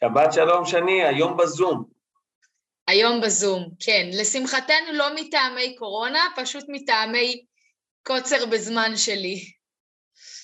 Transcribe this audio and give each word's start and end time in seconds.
שבת 0.00 0.32
שלום 0.32 0.64
שני, 0.66 1.04
היום 1.04 1.36
בזום. 1.36 1.84
היום 2.88 3.20
בזום, 3.20 3.68
כן. 3.80 4.10
לשמחתנו 4.12 4.92
לא 4.92 5.14
מטעמי 5.14 5.76
קורונה, 5.76 6.20
פשוט 6.36 6.64
מטעמי 6.68 7.44
קוצר 8.06 8.46
בזמן 8.46 8.96
שלי. 8.96 9.40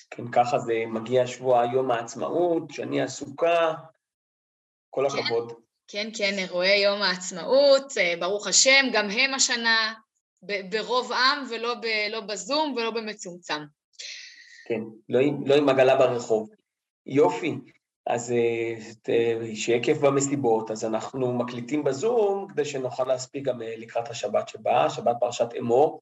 כן, 0.09 0.31
ככה 0.31 0.59
זה 0.59 0.73
מגיע 0.87 1.27
שבוע 1.27 1.65
יום 1.73 1.91
העצמאות, 1.91 2.63
שאני 2.71 3.01
עסוקה, 3.01 3.73
כל 4.89 5.09
כן, 5.09 5.17
הכבוד. 5.19 5.53
כן, 5.87 6.09
כן, 6.17 6.33
אירועי 6.37 6.77
יום 6.83 7.01
העצמאות, 7.01 7.97
אה, 7.97 8.13
ברוך 8.19 8.47
השם, 8.47 8.85
גם 8.93 9.09
הם 9.09 9.33
השנה 9.33 9.93
ברוב 10.69 11.11
עם 11.11 11.45
ולא 11.49 11.73
ב- 11.75 12.07
לא 12.11 12.21
בזום 12.21 12.73
ולא 12.77 12.91
במצומצם. 12.91 13.61
כן, 14.67 14.81
לא 15.09 15.19
עם, 15.19 15.47
לא 15.47 15.55
עם 15.55 15.69
עגלה 15.69 15.95
ברחוב. 15.95 16.49
יופי, 17.05 17.55
אז 18.07 18.31
אה, 19.09 19.55
שיהיה 19.55 19.83
כיף 19.83 19.97
במסיבות, 19.97 20.71
אז 20.71 20.85
אנחנו 20.85 21.33
מקליטים 21.33 21.83
בזום 21.83 22.47
כדי 22.49 22.65
שנוכל 22.65 23.03
להספיק 23.03 23.43
גם 23.43 23.61
אה, 23.61 23.73
לקראת 23.77 24.09
השבת 24.09 24.47
שבאה, 24.47 24.89
שבת 24.89 25.15
פרשת 25.19 25.47
אמור, 25.59 26.01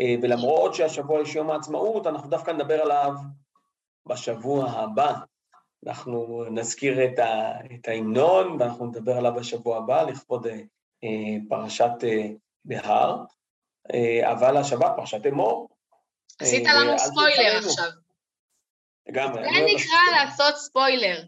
אה, 0.00 0.14
ולמרות 0.22 0.74
שהשבוע 0.74 1.20
יש 1.20 1.34
יום 1.34 1.50
העצמאות, 1.50 2.06
אנחנו 2.06 2.30
דווקא 2.30 2.50
נדבר 2.50 2.82
עליו 2.82 3.12
בשבוע 4.06 4.70
הבא. 4.70 5.14
אנחנו 5.86 6.44
נזכיר 6.50 7.04
את, 7.04 7.18
ה, 7.18 7.52
את 7.74 7.88
ההמנון, 7.88 8.56
ואנחנו 8.60 8.86
נדבר 8.86 9.16
עליו 9.16 9.34
בשבוע 9.34 9.78
הבא 9.78 10.02
לכבוד 10.02 10.46
אה, 11.04 11.36
פרשת 11.48 11.90
אה, 12.04 12.28
בהר, 12.64 13.24
אה, 13.94 14.32
אבל 14.32 14.56
השבת 14.56 14.92
פרשת 14.96 15.26
אמור. 15.26 15.68
עשית 16.40 16.66
לנו 16.66 16.98
ספוילר. 16.98 17.58
עכשיו. 17.58 18.05
לגמרי. 19.08 19.42
זה 19.42 19.64
נקרא 19.74 20.16
לעשות 20.16 20.56
ספוילר. 20.56 21.22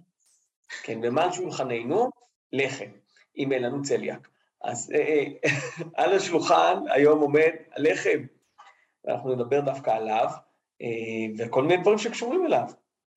כן, 0.83 0.99
ומעל 1.03 1.33
שולחננו, 1.33 2.11
לחם, 2.53 2.91
אם 3.39 3.53
אין 3.53 3.63
לנו 3.63 3.83
צליאק. 3.83 4.29
אז 4.65 4.93
אה, 4.95 5.25
אה, 5.45 5.51
על 6.05 6.17
השולחן 6.17 6.79
היום 6.91 7.21
עומד 7.21 7.51
הלחם, 7.77 8.25
ואנחנו 9.05 9.35
נדבר 9.35 9.61
דווקא 9.61 9.91
עליו, 9.91 10.27
אה, 10.83 10.87
וכל 11.39 11.63
מיני 11.63 11.83
דברים 11.83 11.99
שקשורים 11.99 12.47
אליו. 12.47 12.65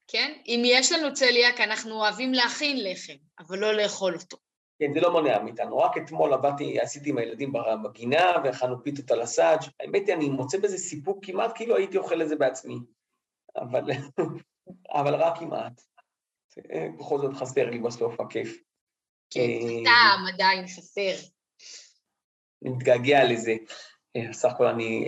כן? 0.07 0.33
אם 0.47 0.61
יש 0.65 0.91
לנו 0.91 1.13
צליאק, 1.13 1.61
אנחנו 1.61 1.95
אוהבים 1.95 2.33
להכין 2.33 2.77
לחם, 2.83 3.13
אבל 3.39 3.59
לא 3.59 3.73
לאכול 3.73 4.15
אותו. 4.15 4.37
כן, 4.79 4.93
זה 4.93 4.99
לא 4.99 5.11
מונע 5.11 5.39
מאיתנו. 5.39 5.77
רק 5.77 5.97
אתמול 5.97 6.33
עבדתי, 6.33 6.79
עשיתי 6.79 7.09
עם 7.09 7.17
הילדים 7.17 7.53
בגינה, 7.83 8.33
ואכלנו 8.43 8.83
פיתות 8.83 9.11
על 9.11 9.21
הסאג'. 9.21 9.59
האמת 9.79 10.07
היא, 10.07 10.15
אני 10.15 10.29
מוצא 10.29 10.57
בזה 10.57 10.77
סיפוק 10.77 11.25
כמעט 11.25 11.51
כאילו 11.55 11.75
הייתי 11.75 11.97
אוכל 11.97 12.21
את 12.21 12.29
זה 12.29 12.35
בעצמי. 12.35 12.75
אבל, 13.55 13.81
אבל 14.89 15.15
רק 15.15 15.39
כמעט. 15.39 15.81
אה, 16.71 16.87
בכל 16.99 17.17
זאת 17.17 17.33
חסר 17.33 17.69
לי 17.69 17.79
בסוף 17.79 18.19
הכיף. 18.19 18.63
כן, 19.29 19.39
אה, 19.39 19.83
טעם 19.83 20.33
עדיין 20.33 20.67
חסר. 20.67 21.15
אני 22.63 22.73
מתגעגע 22.73 23.23
לזה. 23.23 23.55
אה, 24.15 24.33
סך 24.33 24.51
הכל 24.51 24.65
אני 24.65 25.05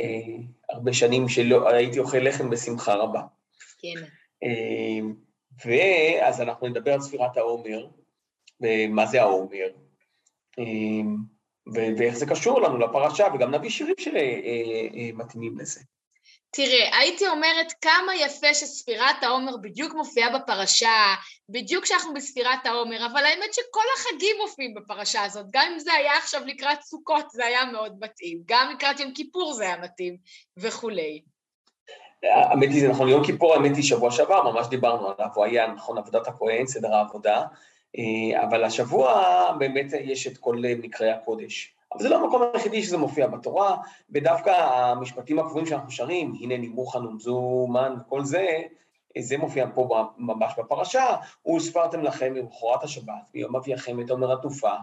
הרבה 0.69 0.93
שנים 0.93 1.29
שלא 1.29 1.69
הייתי 1.69 1.99
אוכל 1.99 2.17
לחם 2.17 2.49
בשמחה 2.49 2.93
רבה. 2.93 3.21
כן. 3.79 4.05
ואז 5.65 6.41
אנחנו 6.41 6.67
נדבר 6.67 6.93
על 6.93 7.01
ספירת 7.01 7.37
העומר, 7.37 7.87
ומה 8.61 9.05
זה 9.05 9.21
העומר, 9.21 9.67
ואיך 11.73 12.15
זה 12.15 12.25
קשור 12.25 12.61
לנו 12.61 12.77
לפרשה, 12.77 13.27
וגם 13.35 13.55
נביא 13.55 13.69
שירים 13.69 13.95
שמתאימים 13.97 15.57
לזה. 15.57 15.81
תראה, 16.55 16.97
הייתי 16.97 17.27
אומרת 17.27 17.73
כמה 17.81 18.15
יפה 18.15 18.53
שספירת 18.53 19.23
העומר 19.23 19.57
בדיוק 19.57 19.93
מופיעה 19.93 20.39
בפרשה, 20.39 21.13
בדיוק 21.49 21.83
כשאנחנו 21.83 22.13
בספירת 22.13 22.65
העומר, 22.65 23.05
אבל 23.05 23.25
האמת 23.25 23.53
שכל 23.53 23.83
החגים 23.97 24.35
מופיעים 24.41 24.73
בפרשה 24.73 25.23
הזאת, 25.23 25.45
גם 25.51 25.67
אם 25.73 25.79
זה 25.79 25.93
היה 25.93 26.17
עכשיו 26.17 26.41
לקראת 26.45 26.81
סוכות 26.81 27.29
זה 27.31 27.45
היה 27.45 27.65
מאוד 27.65 27.95
מתאים, 27.99 28.41
גם 28.45 28.73
לקראת 28.75 28.99
יום 28.99 29.11
כיפור 29.13 29.53
זה 29.53 29.63
היה 29.63 29.77
מתאים, 29.77 30.17
וכולי. 30.57 31.21
האמת 32.23 32.69
היא, 32.69 32.81
זה 32.81 32.87
נכון, 32.87 33.09
יום 33.09 33.25
כיפור, 33.25 33.53
האמת 33.53 33.75
היא, 33.75 33.83
שבוע 33.83 34.11
שעבר, 34.11 34.51
ממש 34.51 34.67
דיברנו 34.67 35.07
עליו, 35.07 35.27
הוא 35.35 35.45
היה, 35.45 35.67
נכון, 35.67 35.97
עבודת 35.97 36.27
הכהן, 36.27 36.67
סדר 36.67 36.95
העבודה, 36.95 37.43
אה, 37.97 38.43
אבל 38.43 38.63
השבוע 38.63 39.51
באמת 39.59 39.85
יש 40.03 40.27
את 40.27 40.37
כל 40.37 40.55
מקראי 40.81 41.11
הקודש. 41.11 41.75
אבל 41.93 42.03
זה 42.03 42.09
לא 42.09 42.15
המקום 42.15 42.41
היחידי 42.53 42.83
שזה 42.83 42.97
מופיע 42.97 43.27
בתורה, 43.27 43.77
ודווקא 44.09 44.49
המשפטים 44.49 45.39
הקבועים 45.39 45.65
שאנחנו 45.65 45.91
שרים, 45.91 46.33
הנה 46.39 46.57
נימוך 46.57 46.95
נומזומן 46.95 47.95
וכל 48.01 48.23
זה, 48.25 48.61
אה, 49.17 49.21
זה 49.21 49.37
מופיע 49.37 49.67
פה 49.73 50.07
ממש 50.17 50.53
בפרשה, 50.57 51.15
וספרתם 51.55 52.03
לכם 52.03 52.33
ממחרת 52.33 52.83
השבת, 52.83 53.29
ביום 53.33 53.55
אביכם 53.55 53.99
את 53.99 54.09
עומר 54.09 54.31
עטופה, 54.31 54.73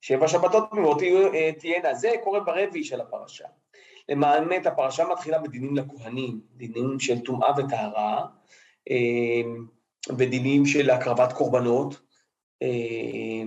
שבע 0.00 0.28
שבתות 0.28 0.70
תמימות 0.70 1.02
אה, 1.02 1.50
תהיינה, 1.58 1.94
זה 1.94 2.10
קורה 2.24 2.40
ברביעי 2.40 2.84
של 2.84 3.00
הפרשה. 3.00 3.44
למען 4.08 4.66
הפרשה 4.66 5.04
מתחילה 5.12 5.38
בדינים 5.38 5.76
לכהנים, 5.76 6.40
דינים 6.56 7.00
של 7.00 7.20
טומאה 7.20 7.52
וטהרה, 7.56 8.26
אה, 8.90 9.42
ודינים 10.18 10.66
של 10.66 10.90
הקרבת 10.90 11.32
קורבנות. 11.32 12.00
אה, 12.62 12.68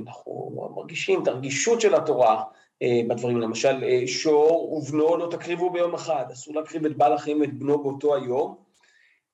אנחנו 0.05 0.51
מרגישים 0.75 1.23
את 1.23 1.27
הרגישות 1.27 1.81
של 1.81 1.95
התורה 1.95 2.35
אה, 2.35 2.43
בדברים, 2.83 3.41
למשל, 3.41 3.83
אה, 3.83 4.07
שור 4.07 4.73
ובנו 4.73 5.17
לא 5.17 5.27
תקריבו 5.31 5.69
ביום 5.69 5.93
אחד, 5.93 6.25
אסור 6.33 6.55
להקריב 6.55 6.85
את 6.85 6.97
בעל 6.97 7.13
החיים 7.13 7.41
ואת 7.41 7.53
בנו 7.53 7.83
באותו 7.83 8.15
היום, 8.15 8.55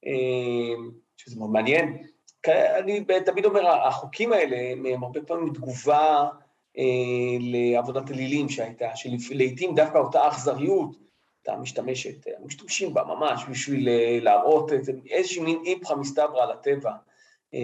אה, 0.06 0.92
שזה 1.18 1.40
מאוד 1.40 1.50
מעניין. 1.50 1.98
אני 2.48 3.06
תמיד 3.26 3.46
אומר, 3.46 3.68
החוקים 3.68 4.34
האלה 4.34 4.58
הם 4.94 5.04
הרבה 5.04 5.22
פעמים 5.22 5.54
תגובה 5.54 6.28
אה, 6.78 6.84
לעבודת 7.40 8.12
אלילים 8.12 8.50
שהייתה, 8.50 8.90
שלעיתים 8.96 9.76
דווקא 9.76 9.98
אותה 9.98 10.28
אכזריות 10.28 10.96
הייתה 11.46 11.62
משתמשת, 11.62 12.28
אה, 12.28 12.34
משתמשים 12.46 12.94
בה 12.94 13.04
ממש 13.04 13.44
בשביל 13.50 13.90
אה, 13.90 14.18
להראות 14.22 14.72
איזושהי 15.10 15.44
מין 15.44 15.60
איפכא 15.66 15.94
מסתברא 15.94 16.44
על 16.44 16.52
הטבע. 16.52 16.92
אה, 17.54 17.60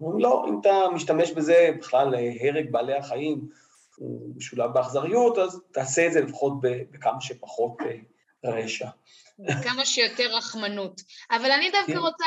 אומרים, 0.00 0.20
לא, 0.20 0.44
אם 0.48 0.60
אתה 0.60 0.74
משתמש 0.94 1.32
בזה, 1.32 1.70
בכלל 1.78 2.14
אה, 2.14 2.32
הרג 2.40 2.70
בעלי 2.70 2.94
החיים 2.94 3.48
הוא 3.98 4.36
משולב 4.36 4.70
באכזריות, 4.70 5.38
אז 5.38 5.60
תעשה 5.72 6.06
את 6.06 6.12
זה 6.12 6.20
לפחות 6.20 6.52
בכמה 6.60 7.20
שפחות 7.20 7.76
אה, 7.80 8.50
רשע. 8.50 8.88
כמה 9.64 9.84
שיותר 9.84 10.36
רחמנות. 10.36 11.00
אבל 11.30 11.50
אני 11.50 11.70
דווקא 11.70 11.92
כן. 11.92 11.98
רוצה 11.98 12.24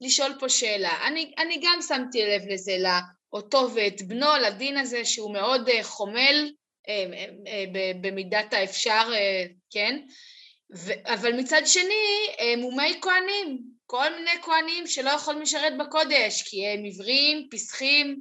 לשאול 0.00 0.32
פה 0.40 0.48
שאלה. 0.48 1.06
אני, 1.06 1.32
אני 1.38 1.60
גם 1.62 1.78
שמתי 1.88 2.22
לב 2.26 2.42
לזה, 2.48 2.76
לאותו 2.78 3.68
ואת 3.74 4.02
בנו, 4.02 4.26
לדין 4.42 4.78
הזה 4.78 5.04
שהוא 5.04 5.32
מאוד 5.32 5.68
אה, 5.68 5.84
חומל 5.84 6.52
אה, 6.88 7.64
במידת 8.00 8.52
האפשר, 8.52 9.12
כן? 9.70 10.00
ו- 10.76 11.14
אבל 11.14 11.32
מצד 11.32 11.62
שני, 11.64 12.26
מומי 12.56 12.98
כהנים, 13.02 13.58
כל 13.86 14.14
מיני 14.14 14.42
כהנים 14.42 14.86
שלא 14.86 15.10
יכולים 15.10 15.42
לשרת 15.42 15.72
בקודש, 15.78 16.42
כי 16.42 16.66
הם 16.66 16.84
עיוורים, 16.84 17.48
פסחים. 17.50 18.20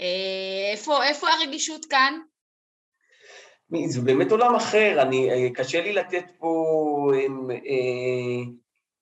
אה, 0.00 0.70
איפה, 0.72 1.04
איפה 1.04 1.26
הרגישות 1.28 1.84
כאן? 1.84 2.18
זה 3.86 4.00
באמת 4.00 4.30
עולם 4.30 4.54
אחר, 4.54 5.02
אני, 5.02 5.30
אה, 5.30 5.50
קשה 5.54 5.82
לי 5.82 5.92
לתת 5.92 6.24
פה, 6.38 6.64
אה, 7.14 7.26
אה, 7.50 8.42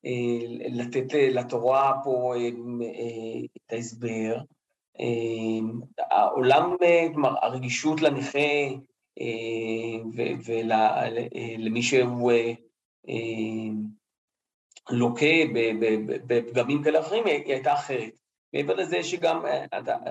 אה, 0.06 0.68
לתת 0.70 1.14
אה, 1.14 1.28
לתורה 1.30 1.92
פה 2.04 2.34
אה, 2.36 2.48
את 3.56 3.72
ההסבר. 3.72 4.36
העולם, 5.98 6.76
כלומר, 7.12 7.34
הרגישות 7.42 8.02
לנכה 8.02 8.38
ולמי 10.44 11.82
שהוא 11.82 12.32
לוקה 14.90 15.26
בפגמים 16.26 16.82
כאלה 16.82 16.98
ואחרים, 16.98 17.26
היא 17.26 17.34
היא 17.44 17.52
הייתה 17.54 17.72
אחרת. 17.72 18.23
מעבר 18.54 18.74
לזה 18.74 19.02
שגם 19.02 19.46
אה, 19.46 19.64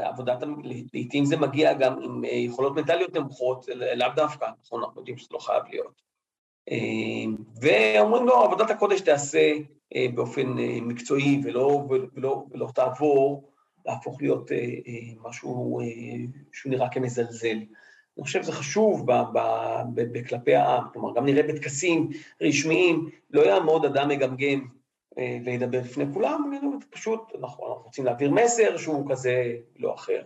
עבודת, 0.09 0.43
לעיתים 0.93 1.25
זה 1.25 1.37
מגיע 1.37 1.73
גם 1.73 2.01
עם 2.01 2.25
אה, 2.25 2.29
יכולות 2.29 2.75
מנטליות 2.75 3.16
נמוכות, 3.16 3.66
לאו 3.95 4.07
דווקא, 4.16 4.45
נכון, 4.66 4.84
אנחנו 4.84 5.01
יודעים 5.01 5.17
שזה 5.17 5.29
לא 5.31 5.40
חייב 5.40 5.63
להיות. 5.69 6.01
אה, 6.72 7.25
ואומרים 7.61 8.25
לו, 8.25 8.43
עבודת 8.43 8.69
הקודש 8.69 9.01
תעשה 9.01 9.53
אה, 9.95 10.05
באופן 10.16 10.59
אה, 10.59 10.78
מקצועי 10.81 11.41
ולא, 11.43 11.87
ולא, 11.90 12.43
ולא 12.51 12.67
תעבור 12.75 13.49
להפוך 13.85 14.22
להיות 14.22 14.51
אה, 14.51 14.57
אה, 14.57 15.29
משהו 15.29 15.79
אה, 15.79 15.85
שהוא 16.53 16.72
נראה 16.72 16.89
כמזלזל. 16.89 17.57
אני 18.17 18.23
חושב 18.23 18.43
שזה 18.43 18.51
חשוב 18.51 19.11
ב- 19.11 19.23
ב- 19.34 19.84
ב- 19.93 20.17
בכלפי 20.17 20.55
העם, 20.55 20.84
כלומר, 20.93 21.16
גם 21.16 21.25
נראה 21.25 21.43
בטקסים 21.43 22.09
רשמיים, 22.41 23.09
לא 23.31 23.41
יעמוד 23.41 23.85
אדם 23.85 24.09
מגמגם 24.09 24.37
אה, 24.37 24.83
וידבר 25.17 25.79
לפני 25.81 26.05
כולם, 26.13 26.51
זה 26.79 26.85
פשוט, 26.89 27.19
אנחנו, 27.41 27.67
אנחנו 27.67 27.83
רוצים 27.83 28.05
להעביר 28.05 28.31
מסר 28.31 28.77
שהוא 28.77 29.09
כזה, 29.09 29.55
לא 29.79 29.93
אחר. 29.93 30.21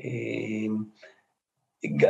אה, 0.00 0.66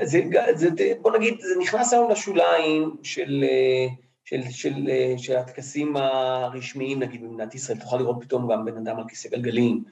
זה, 0.02 0.20
ג- 0.20 0.54
זה, 0.54 0.68
זה, 0.78 0.92
בוא 1.00 1.16
נגיד, 1.16 1.40
זה 1.40 1.60
נכנס 1.60 1.92
היום 1.92 2.10
לשוליים 2.10 2.96
של, 3.02 3.44
אה, 3.48 3.86
של, 4.24 4.40
של, 4.50 4.88
אה, 4.88 5.14
של 5.18 5.36
הטקסים 5.36 5.96
הרשמיים, 5.96 6.98
נגיד, 6.98 7.22
במדינת 7.22 7.54
ישראל, 7.54 7.78
תוכל 7.78 7.96
לראות 7.96 8.16
פתאום 8.20 8.52
גם 8.52 8.64
בן 8.64 8.76
אדם 8.76 8.98
על 8.98 9.08
כיסא 9.08 9.28
גלגלים, 9.28 9.84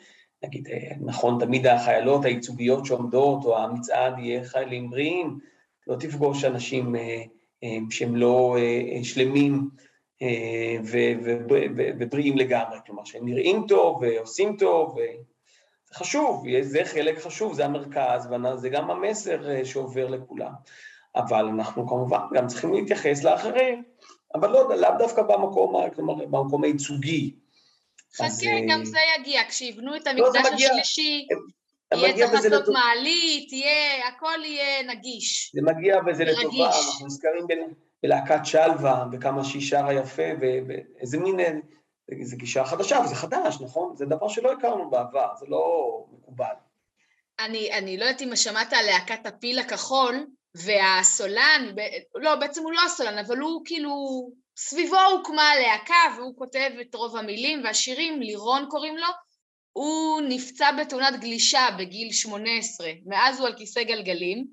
נגיד, 0.45 0.69
נכון, 1.01 1.45
תמיד 1.45 1.67
החיילות 1.67 2.25
הייצוגיות 2.25 2.87
שעומדות, 2.87 3.45
או 3.45 3.59
המצעד 3.59 4.19
יהיה 4.19 4.45
חיילים 4.45 4.91
בריאים, 4.91 5.39
לא 5.87 5.97
תפגוש 5.97 6.45
אנשים 6.45 6.95
שהם 7.91 8.17
לא 8.17 8.57
שלמים 9.03 9.69
ובריאים 11.99 12.39
לגמרי, 12.39 12.79
כלומר, 12.87 13.05
שהם 13.05 13.29
נראים 13.29 13.65
טוב 13.69 14.03
ועושים 14.03 14.57
טוב, 14.57 14.97
זה 15.85 15.95
חשוב, 15.95 16.45
זה 16.61 16.85
חלק 16.85 17.19
חשוב, 17.19 17.55
זה 17.55 17.65
המרכז, 17.65 18.29
וזה 18.57 18.69
גם 18.69 18.91
המסר 18.91 19.65
שעובר 19.65 20.09
לכולם. 20.09 20.53
אבל 21.17 21.45
אנחנו 21.45 21.89
כמובן 21.89 22.21
גם 22.35 22.47
צריכים 22.47 22.73
להתייחס 22.73 23.25
לאחרים, 23.25 23.83
אבל 24.35 24.51
לא, 24.51 24.77
לאו 24.77 24.91
דווקא 24.99 25.23
במקום, 25.23 25.91
כלומר, 25.95 26.15
במקום 26.15 26.65
הייצוגי. 26.65 27.35
חכה, 28.15 28.27
אז, 28.27 28.43
גם 28.69 28.85
זה 28.85 28.99
יגיע, 29.19 29.43
כשיבנו 29.49 29.97
את 29.97 30.07
לא, 30.07 30.27
המקדש 30.27 30.63
השלישי, 30.65 31.27
יהיה 31.95 32.15
צריך 32.15 32.33
לעשות. 32.33 32.69
מעלית, 32.69 33.53
יהיה, 33.53 34.09
הכל 34.09 34.45
יהיה 34.45 34.83
נגיש. 34.83 35.51
זה 35.55 35.63
מגיע 35.63 36.01
וזה 36.07 36.25
לטובה, 36.25 36.67
אנחנו 36.67 37.07
נזכרים 37.07 37.47
בלהקת 38.03 38.41
שלווה, 38.45 39.05
וכמה 39.13 39.45
שהיא 39.45 39.63
שרה 39.63 39.95
יפה, 39.95 40.23
ואיזה 40.41 41.19
מין, 41.19 41.61
זו 42.23 42.37
גישה 42.37 42.65
חדשה, 42.65 43.01
וזה 43.05 43.15
חדש, 43.15 43.61
נכון? 43.61 43.97
זה 43.97 44.07
דבר 44.07 44.29
שלא 44.29 44.53
הכרנו 44.53 44.91
בעבר, 44.91 45.29
זה 45.41 45.47
לא 45.49 46.05
מקובל. 46.13 46.55
אני, 47.41 47.73
אני 47.73 47.97
לא 47.97 48.05
יודעת 48.05 48.23
אם 48.23 48.37
שמעת 48.37 48.73
על 48.73 48.87
להקת 48.87 49.27
הפיל 49.27 49.59
הכחול, 49.59 50.27
והסולן, 50.55 51.75
לא, 52.15 52.37
בעצם 52.37 52.63
הוא 52.63 52.73
לא 52.73 52.81
הסולן, 52.87 53.19
אבל 53.19 53.39
הוא 53.39 53.63
כאילו, 53.65 53.93
סביבו 54.57 54.97
הוקמה 54.97 55.51
הלהקה 55.51 56.17
והוא 56.17 56.37
כותב 56.37 56.71
את 56.81 56.95
רוב 56.95 57.17
המילים 57.17 57.65
והשירים, 57.65 58.21
לירון 58.23 58.67
קוראים 58.71 58.97
לו, 58.97 59.07
הוא 59.73 60.21
נפצע 60.29 60.73
בתאונת 60.73 61.21
גלישה 61.21 61.69
בגיל 61.79 62.13
18, 62.13 62.91
מאז 63.07 63.39
הוא 63.39 63.47
על 63.47 63.57
כיסא 63.57 63.83
גלגלים, 63.83 64.47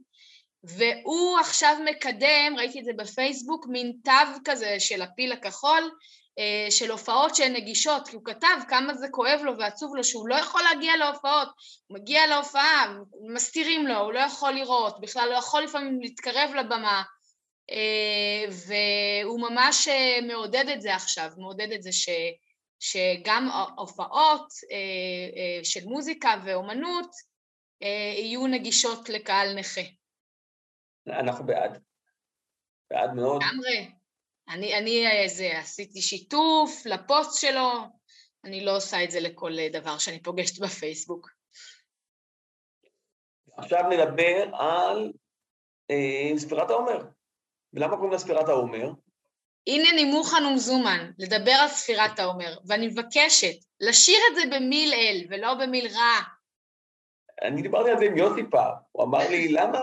והוא 0.64 1.40
עכשיו 1.40 1.78
מקדם, 1.86 2.56
ראיתי 2.58 2.80
את 2.80 2.86
זה 2.86 2.92
בפייסבוק, 2.98 3.66
מין 3.70 3.94
תו 4.04 4.42
כזה 4.46 4.76
של 4.80 5.02
הפיל 5.02 5.32
הכחול, 5.32 5.92
אה, 6.40 6.72
של 6.72 6.92
הופעות 6.92 7.36
שהן 7.36 7.54
נגישות, 7.54 8.08
כי 8.08 8.16
הוא 8.16 8.26
כתב 8.26 8.58
כמה 8.70 8.94
זה 8.94 9.08
כואב 9.12 9.40
לו 9.44 9.58
ועצוב 9.58 9.96
לו 9.96 10.04
שהוא 10.04 10.30
לא 10.30 10.36
יכול 10.36 10.62
להגיע 10.62 10.98
להופעות, 10.98 11.48
הוא 11.88 12.00
מגיע 12.00 12.28
להופעה, 12.28 12.94
מסתירים 13.34 13.88
לו, 13.88 13.98
הוא 13.98 14.14
לא 14.14 14.20
יכול 14.20 14.52
לראות, 14.52 15.02
בכלל 15.02 15.30
לא 15.30 15.36
יכול 15.36 15.64
לפעמים 15.64 16.02
להתקרב 16.02 16.50
לבמה, 16.56 17.04
אה, 17.72 18.46
והוא 18.50 19.42
ממש 19.42 19.88
אה, 19.88 20.20
מעודד 20.28 20.70
את 20.74 20.82
זה 20.82 20.96
עכשיו, 20.96 21.32
מעודד 21.38 21.72
את 21.72 21.84
זה 21.84 21.92
ש, 21.92 22.10
שגם 22.80 23.50
הופעות 23.78 24.48
של 25.64 25.86
מוזיקה 25.86 26.36
ואומנות 26.46 27.10
יהיו 28.18 28.48
נגישות 28.48 29.10
לקהל 29.10 29.54
נכה. 29.54 29.82
אנחנו 31.08 31.46
בעד. 31.46 31.84
בעד 32.90 33.14
מאוד. 33.14 33.44
לגמרי. 33.44 33.92
אני, 34.50 34.78
אני 34.78 35.08
איזה, 35.12 35.60
עשיתי 35.60 36.02
שיתוף 36.02 36.86
לפוסט 36.86 37.42
שלו, 37.42 37.70
אני 38.46 38.66
לא 38.66 38.76
עושה 38.76 39.04
את 39.04 39.12
זה 39.12 39.20
לכל 39.20 39.52
דבר 39.72 39.98
שאני 39.98 40.24
פוגשת 40.24 40.60
בפייסבוק. 40.60 41.30
עכשיו 43.58 43.84
נדבר 43.90 44.56
על 44.56 45.14
אה, 45.92 46.38
ספירת 46.38 46.70
העומר. 46.70 47.06
ולמה 47.74 47.96
קוראים 47.96 48.12
לה 48.12 48.18
ספירת 48.18 48.50
העומר? 48.50 48.92
הנה 49.68 49.92
נימוכן 49.96 50.46
ומזומן, 50.46 51.12
לדבר 51.20 51.52
על 51.52 51.68
ספירת 51.68 52.20
העומר, 52.20 52.58
ואני 52.68 52.88
מבקשת 52.88 53.56
לשיר 53.80 54.18
את 54.32 54.36
זה 54.36 54.42
במיל 54.56 54.94
אל 54.94 55.26
ולא 55.30 55.54
במיל 55.54 55.88
רע. 55.88 56.20
אני 57.42 57.62
דיברתי 57.62 57.90
על 57.90 58.00
זה 58.00 58.06
עם 58.06 58.18
יוסי 58.18 58.42
פעם, 58.52 58.76
הוא 58.92 59.04
אמר 59.04 59.30
לי, 59.30 59.48
למה, 59.48 59.80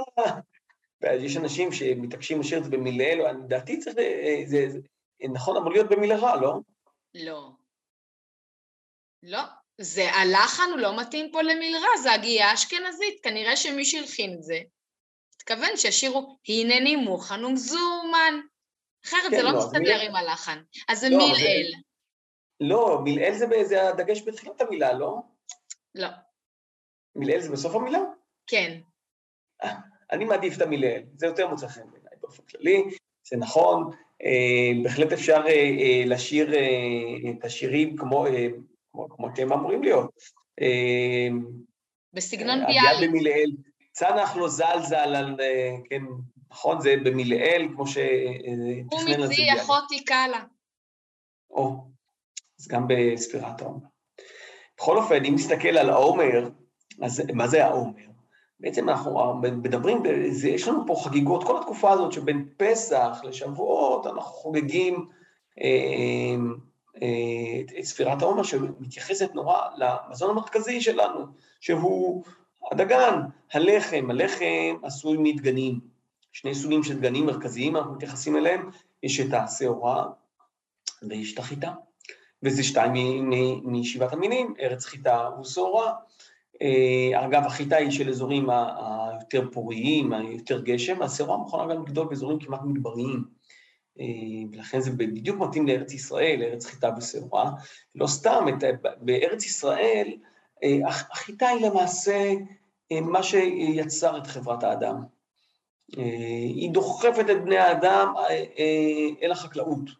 ויש 1.04 1.36
אנשים 1.36 1.72
שמתעקשים 1.72 2.40
לשיר 2.40 2.58
את 2.58 2.64
זה 2.64 2.70
במילה 2.70 3.04
אלו, 3.04 3.24
לדעתי 3.44 3.78
צריך, 3.78 3.98
אה, 3.98 4.42
זה, 4.46 4.66
זה 4.68 4.78
נכון, 5.32 5.56
אמור 5.56 5.72
להיות 5.72 5.88
במילה 5.90 6.16
רע, 6.16 6.40
לא? 6.40 6.54
לא. 7.14 7.50
לא. 9.22 9.40
זה 9.80 10.10
הלחן 10.10 10.70
הוא 10.70 10.78
לא 10.78 11.00
מתאים 11.00 11.32
פה 11.32 11.42
למילרע, 11.42 11.96
זה 12.02 12.12
הגייה 12.12 12.54
אשכנזית, 12.54 13.20
כנראה 13.22 13.56
שמי 13.56 13.84
שהלחין 13.84 14.34
את 14.34 14.42
זה, 14.42 14.58
התכוון 15.36 15.76
שישירו 15.76 16.38
הנני 16.48 16.96
מוכן 16.96 17.44
ומזומן. 17.44 18.40
אחרת 19.04 19.30
כן, 19.30 19.36
זה 19.36 19.42
לא, 19.42 19.52
לא 19.52 19.58
מסתדר 19.58 20.00
עם 20.00 20.16
הלחן. 20.16 20.62
אז 20.88 21.00
זה 21.00 21.08
לא, 21.08 21.16
מילאל. 21.18 21.72
לא, 22.60 22.98
מילאל 23.04 23.34
זה, 23.34 23.46
זה 23.64 23.88
הדגש 23.88 24.22
בתחילת 24.22 24.60
המילה, 24.60 24.92
לא? 24.92 25.16
לא. 25.94 26.08
מילאל 27.16 27.40
זה 27.40 27.52
בסוף 27.52 27.74
המילה? 27.74 27.98
כן. 28.46 28.80
אני 30.14 30.24
מעדיף 30.24 30.56
את 30.56 30.62
המילאל, 30.62 31.02
זה 31.16 31.26
יותר 31.26 31.48
מוצא 31.48 31.68
חן 31.68 31.90
בעיניי 31.90 32.12
באופן 32.20 32.42
כללי, 32.42 32.82
זה 33.30 33.36
נכון, 33.36 33.90
אה, 34.24 34.82
בהחלט 34.82 35.12
אפשר 35.12 35.42
אה, 35.46 35.50
אה, 35.52 36.02
לשיר 36.06 36.54
את 37.30 37.44
השירים 37.44 37.96
כמו, 37.96 38.26
כמו, 38.92 39.08
כמו 39.08 39.28
שהם 39.36 39.52
אמורים 39.52 39.82
להיות. 39.82 40.10
בסגנון 42.12 42.58
ביאליק. 42.66 43.10
במילאל, 43.10 43.50
צנח 43.92 44.36
לא 44.36 44.48
זל 44.48 44.78
זל 44.82 45.14
על, 45.16 45.36
כן, 45.90 46.02
נכון, 46.50 46.80
זה 46.80 46.94
במילאל, 47.04 47.68
כמו 47.74 47.86
שתכנן 47.86 49.14
על 49.14 49.26
זה 49.26 49.34
ביאליק. 49.34 49.62
הוא 49.62 49.76
אחותי 49.76 50.04
קלה. 50.04 50.44
או, 51.50 51.76
אז 52.60 52.68
גם 52.68 52.86
בספירת 52.88 53.60
העומר. 53.60 53.86
בכל 54.78 54.96
אופן, 54.96 55.24
אם 55.24 55.34
נסתכל 55.34 55.78
על 55.78 55.90
העומר, 55.90 56.48
אז 57.02 57.22
מה 57.34 57.48
זה 57.48 57.64
העומר? 57.64 58.13
בעצם 58.64 58.88
אנחנו 58.88 59.34
מדברים, 59.42 60.02
יש 60.48 60.68
לנו 60.68 60.86
פה 60.86 61.00
חגיגות, 61.04 61.44
כל 61.44 61.58
התקופה 61.58 61.92
הזאת 61.92 62.12
שבין 62.12 62.48
פסח 62.56 63.20
לשבועות, 63.24 64.06
אנחנו 64.06 64.22
חוגגים 64.22 65.08
אה, 65.60 65.66
אה, 67.02 67.78
את 67.78 67.84
ספירת 67.84 68.22
העומר 68.22 68.42
שמתייחסת 68.42 69.34
נורא 69.34 69.58
למזון 69.76 70.30
המרכזי 70.30 70.80
שלנו, 70.80 71.26
שהוא 71.60 72.24
הדגן, 72.72 73.20
הלחם, 73.52 74.10
הלחם 74.10 74.76
עשוי 74.82 75.16
מדגנים, 75.20 75.80
שני 76.32 76.54
סוגים 76.54 76.82
של 76.82 76.98
דגנים 77.00 77.26
מרכזיים 77.26 77.76
אנחנו 77.76 77.94
מתייחסים 77.94 78.36
אליהם, 78.36 78.70
יש 79.02 79.20
את 79.20 79.32
השעורה 79.32 80.06
ויש 81.08 81.34
את 81.34 81.38
החיטה, 81.38 81.72
וזה 82.42 82.64
שתיים 82.64 83.30
משבעת 83.64 84.12
המינים, 84.12 84.54
ארץ 84.60 84.84
חיטה 84.84 85.30
ושעורה. 85.40 85.92
אה, 86.62 87.26
אגב, 87.26 87.42
החיטה 87.46 87.76
היא 87.76 87.90
של 87.90 88.08
אזורים 88.08 88.48
היותר 88.50 89.50
פוריים, 89.52 90.12
היותר 90.12 90.60
גשם, 90.60 91.02
השעורה 91.02 91.36
מוכנה 91.36 91.74
גם 91.74 91.82
לגדול 91.82 92.08
באזורים 92.08 92.38
כמעט 92.38 92.60
מדבריים. 92.64 93.24
אה, 94.00 94.04
ולכן 94.52 94.80
זה 94.80 94.90
בדיוק 94.90 95.38
מתאים 95.38 95.66
לארץ 95.66 95.92
ישראל, 95.92 96.40
לארץ 96.40 96.66
חיטה 96.66 96.90
ושעורה. 96.98 97.50
לא 97.94 98.06
סתם, 98.06 98.46
בארץ 99.00 99.46
ישראל 99.46 100.12
אה, 100.64 100.78
החיטה 100.88 101.48
היא 101.48 101.66
למעשה 101.66 102.32
מה 102.90 103.22
שיצר 103.22 104.18
את 104.18 104.26
חברת 104.26 104.62
האדם. 104.62 104.96
היא 105.96 106.70
דוחפת 106.70 107.30
את 107.30 107.44
בני 107.44 107.58
האדם 107.58 108.14
אל 109.22 109.32
החקלאות. 109.32 109.90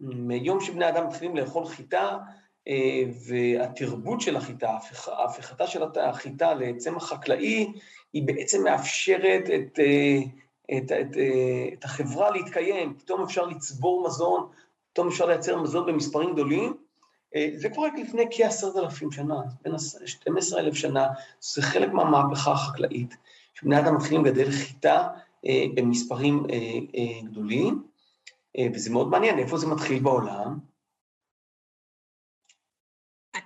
מיום 0.00 0.60
שבני 0.60 0.84
האדם 0.84 1.06
מתחילים 1.06 1.36
לאכול 1.36 1.66
חיטה, 1.66 2.00
אה, 2.00 2.18
והתרבות 3.28 4.20
של 4.20 4.36
החיטה, 4.36 4.76
ההפיכתה 5.06 5.66
של 5.66 5.82
החיטה 5.96 6.54
לצמח 6.54 7.04
חקלאי, 7.04 7.72
היא 8.12 8.22
בעצם 8.26 8.64
מאפשרת 8.64 9.44
את, 9.44 9.78
אה, 9.78 10.18
את, 10.76 10.92
את, 10.92 11.16
אה, 11.16 11.68
את 11.72 11.84
החברה 11.84 12.30
להתקיים, 12.30 12.94
פתאום 12.98 13.22
אפשר 13.22 13.46
לצבור 13.46 14.06
מזון, 14.06 14.48
פתאום 14.92 15.08
אפשר 15.08 15.26
לייצר 15.26 15.62
מזון 15.62 15.86
במספרים 15.86 16.32
גדולים. 16.32 16.74
זה 17.54 17.68
קורה 17.74 17.88
לפני 18.02 18.24
כעשרת 18.30 18.76
אלפים 18.76 19.12
שנה, 19.12 19.40
בין 19.62 19.72
12 20.06 20.60
אלף 20.60 20.74
שנה, 20.74 21.06
זה 21.40 21.62
חלק 21.62 21.92
מהמהפכה 21.92 22.52
החקלאית, 22.52 23.16
שבני 23.54 23.78
אדם 23.78 23.96
מתחילים 23.96 24.24
לגדל 24.24 24.50
חיטה 24.50 25.08
במספרים 25.74 26.46
גדולים, 27.24 27.82
וזה 28.74 28.90
מאוד 28.90 29.08
מעניין, 29.08 29.38
איפה 29.38 29.58
זה 29.58 29.66
מתחיל 29.66 30.02
בעולם? 30.02 30.58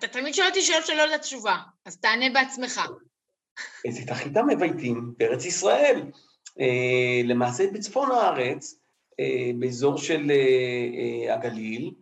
אתה 0.04 0.20
תמיד 0.20 0.34
שואל 0.34 0.48
אותי 0.48 0.62
שאלות 0.62 0.86
שלא 0.86 1.02
יודעת 1.02 1.20
תשובה, 1.20 1.56
אז 1.84 1.96
תענה 1.96 2.30
בעצמך. 2.34 2.80
את 4.04 4.10
החיטה 4.10 4.42
מבייתים 4.42 5.14
בארץ 5.18 5.44
ישראל. 5.44 6.02
אה, 6.60 7.20
למעשה 7.24 7.64
בצפון 7.72 8.10
הארץ, 8.10 8.74
אה, 9.20 9.50
באזור 9.58 9.98
של 9.98 10.30
אה, 10.30 11.34
הגליל, 11.34 11.94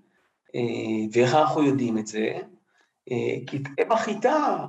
ואיך 1.12 1.34
אנחנו 1.34 1.62
יודעים 1.62 1.98
את 1.98 2.06
זה? 2.06 2.32
כי 3.46 3.58
בחיטה, 3.88 4.66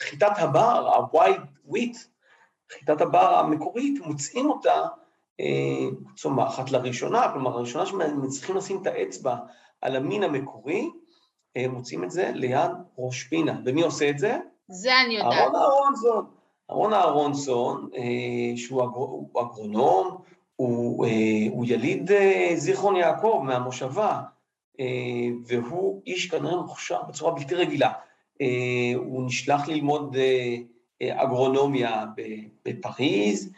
חיטת 0.00 0.32
הבר, 0.36 0.88
ה-white 0.88 1.70
wheat, 1.70 1.98
חיטת 2.72 3.00
הבר 3.00 3.38
המקורית, 3.38 4.00
מוצאים 4.00 4.50
אותה 4.50 4.86
צומחת 6.16 6.70
לראשונה, 6.70 7.32
כלומר, 7.32 7.56
לראשונה 7.56 7.86
שמצליחים 7.86 8.56
לשים 8.56 8.82
את 8.82 8.86
האצבע 8.86 9.36
על 9.80 9.96
המין 9.96 10.22
המקורי, 10.22 10.90
מוצאים 11.68 12.04
את 12.04 12.10
זה 12.10 12.30
ליד 12.34 12.70
ראש 12.98 13.22
פינה. 13.22 13.60
ומי 13.64 13.82
עושה 13.82 14.10
את 14.10 14.18
זה? 14.18 14.36
זה 14.68 14.90
אני 15.06 15.14
יודעת. 15.14 15.32
אהרון 15.32 15.54
אהרונסון. 15.56 16.26
אהרון 16.70 16.92
אהרונסון, 16.92 17.90
שהוא 18.56 18.82
אגרונום, 19.40 20.16
הוא, 20.56 21.06
הוא 21.50 21.64
יליד 21.68 22.10
זיכרון 22.54 22.96
יעקב 22.96 23.42
מהמושבה, 23.44 24.20
והוא 25.46 26.02
איש 26.06 26.30
כנראה 26.30 26.56
מוכשר 26.56 27.02
בצורה 27.08 27.32
בלתי 27.34 27.54
רגילה. 27.54 27.92
הוא 28.96 29.26
נשלח 29.26 29.68
ללמוד 29.68 30.16
אגרונומיה 31.02 32.04
בפריז, 32.64 33.50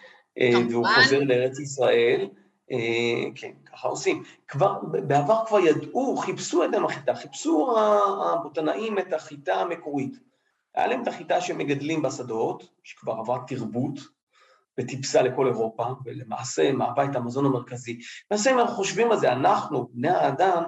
והוא 0.70 0.86
חוזר 0.94 1.20
לארץ 1.20 1.58
ישראל. 1.60 2.28
כן, 3.34 3.52
ככה 3.72 3.88
עושים. 3.88 4.22
כבר, 4.48 4.80
בעבר 4.82 5.44
כבר 5.46 5.58
ידעו, 5.58 6.16
חיפשו 6.16 6.64
את 6.64 6.70
החיטה, 6.84 7.14
חיפשו 7.14 7.76
הבוטנאים 7.78 8.98
את 8.98 9.12
החיטה 9.12 9.54
המקורית. 9.54 10.18
היה 10.74 10.86
להם 10.86 11.02
את 11.02 11.08
החיטה 11.08 11.40
שמגדלים 11.40 12.02
בשדות, 12.02 12.68
שכבר 12.84 13.12
עברה 13.12 13.38
תרבות 13.46 13.98
וטיפסה 14.80 15.22
לכל 15.22 15.46
אירופה, 15.46 15.84
ולמעשה 16.04 16.72
מהווה 16.72 17.04
את 17.04 17.16
המזון 17.16 17.46
המרכזי. 17.46 17.98
למעשה, 18.30 18.50
אם 18.50 18.58
אנחנו 18.58 18.74
חושבים 18.74 19.12
על 19.12 19.18
זה, 19.18 19.32
אנחנו, 19.32 19.88
בני 19.92 20.08
האדם, 20.08 20.62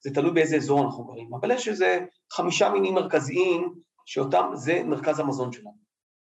זה 0.00 0.14
תלוי 0.14 0.30
באיזה 0.30 0.56
אזור 0.56 0.84
אנחנו 0.84 1.04
גרים, 1.04 1.34
אבל 1.34 1.50
יש 1.50 1.68
איזה 1.68 1.98
חמישה 2.32 2.70
מינים 2.70 2.94
מרכזיים, 2.94 3.74
שאותם, 4.06 4.50
זה 4.54 4.82
מרכז 4.84 5.18
המזון 5.18 5.52
שלנו. 5.52 5.76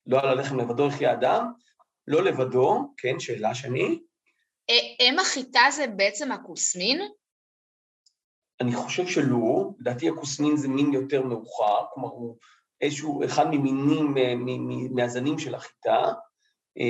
לא 0.08 0.20
על 0.20 0.30
הלחם 0.30 0.60
לבדו 0.60 0.88
יחיה 0.88 1.14
אדם, 1.14 1.52
לא 2.08 2.24
לבדו, 2.24 2.94
כן, 2.98 3.20
שאלה 3.20 3.56
שני. 3.56 4.00
אם 5.00 5.20
החיטה 5.20 5.62
זה 5.72 5.88
בעצם 5.88 6.32
הכוסמין? 6.32 7.02
אני 8.62 8.76
חושב 8.76 9.08
שלא, 9.08 9.70
לדעתי 9.80 10.10
הכוסמין 10.10 10.58
זה 10.58 10.68
מין 10.68 10.94
יותר 10.94 11.22
מאוחר, 11.24 11.86
כלומר 11.94 12.10
הוא 12.10 12.38
איזשהו 12.82 13.26
אחד 13.26 13.48
ממינים, 13.52 14.16
מהזנים 14.96 15.40
של 15.40 15.56
החיטה, 15.56 16.02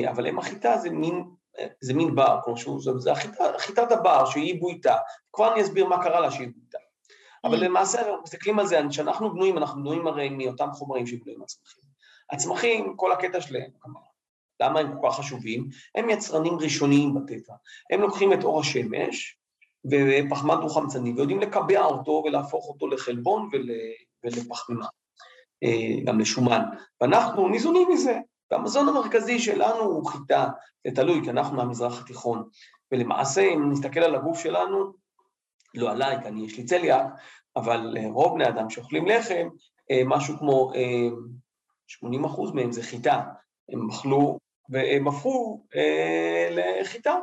אבל 0.09 0.27
אם 0.27 0.39
החיטה 0.39 0.77
זה 0.77 0.89
מין, 0.89 1.23
זה 1.81 1.93
מין 1.93 2.15
בר, 2.15 2.39
כלומר 2.43 2.59
שהוא, 2.59 2.81
זה 2.99 3.11
החיטה, 3.11 3.43
חיטת 3.57 3.91
הבר 3.91 4.25
שהיא 4.25 4.61
בויתה, 4.61 4.95
כבר 5.33 5.53
אני 5.53 5.61
אסביר 5.61 5.85
מה 5.85 6.03
קרה 6.03 6.19
לה 6.19 6.31
שהיא 6.31 6.47
בויתה. 6.47 6.77
אבל 7.43 7.63
למעשה, 7.65 7.99
אנחנו 7.99 8.21
מסתכלים 8.23 8.59
על 8.59 8.67
זה, 8.67 8.79
כשאנחנו 8.89 9.33
בנויים, 9.33 9.57
אנחנו 9.57 9.81
בנויים 9.81 10.07
הרי 10.07 10.29
מאותם 10.29 10.71
חומרים 10.71 11.07
שבנויים 11.07 11.41
הצמחים. 11.41 11.83
הצמחים, 12.31 12.93
כל 12.95 13.11
הקטע 13.11 13.41
שלהם, 13.41 13.71
כלומר, 13.79 14.01
למה 14.61 14.79
הם 14.79 15.01
כל 15.01 15.07
כך 15.09 15.15
חשובים? 15.15 15.69
הם 15.95 16.09
יצרנים 16.09 16.53
ראשוניים 16.59 17.15
בטבע. 17.15 17.55
הם 17.91 18.01
לוקחים 18.01 18.33
את 18.33 18.43
אור 18.43 18.59
השמש 18.59 19.37
ופחמן 19.85 20.55
דו-חמצני 20.61 21.13
ויודעים 21.13 21.39
לקבע 21.39 21.85
אותו 21.85 22.23
ולהפוך 22.25 22.67
אותו 22.67 22.87
לחלבון 22.87 23.49
ול, 23.51 23.69
ולפחמימה, 24.23 24.87
גם 26.05 26.19
לשומן. 26.19 26.61
ואנחנו 27.01 27.49
ניזונים 27.49 27.87
מזה. 27.91 28.19
והמזון 28.51 28.89
המרכזי 28.89 29.39
שלנו 29.39 29.81
הוא 29.81 30.05
חיטה, 30.05 30.47
זה 30.87 30.95
תלוי, 30.95 31.21
כי 31.23 31.29
אנחנו 31.29 31.57
מהמזרח 31.57 32.01
התיכון. 32.01 32.49
ולמעשה, 32.91 33.41
אם 33.41 33.71
נסתכל 33.71 33.99
על 33.99 34.15
הגוף 34.15 34.39
שלנו, 34.39 34.93
לא 35.75 35.91
עליי, 35.91 36.21
כי 36.21 36.27
אני 36.27 36.45
יש 36.45 36.57
לי 36.57 36.65
צליאק, 36.65 37.05
אבל 37.55 37.97
רוב 38.05 38.35
בני 38.35 38.47
אדם 38.47 38.69
שאוכלים 38.69 39.05
לחם, 39.05 39.47
משהו 40.05 40.37
כמו 40.37 40.71
80 41.87 42.25
אחוז 42.25 42.51
מהם 42.51 42.71
זה 42.71 42.83
חיטה. 42.83 43.23
הם 43.69 43.89
אכלו 43.89 44.37
והם 44.69 45.07
הפכו 45.07 45.65
אה, 45.75 46.49
לחיטה, 46.81 47.15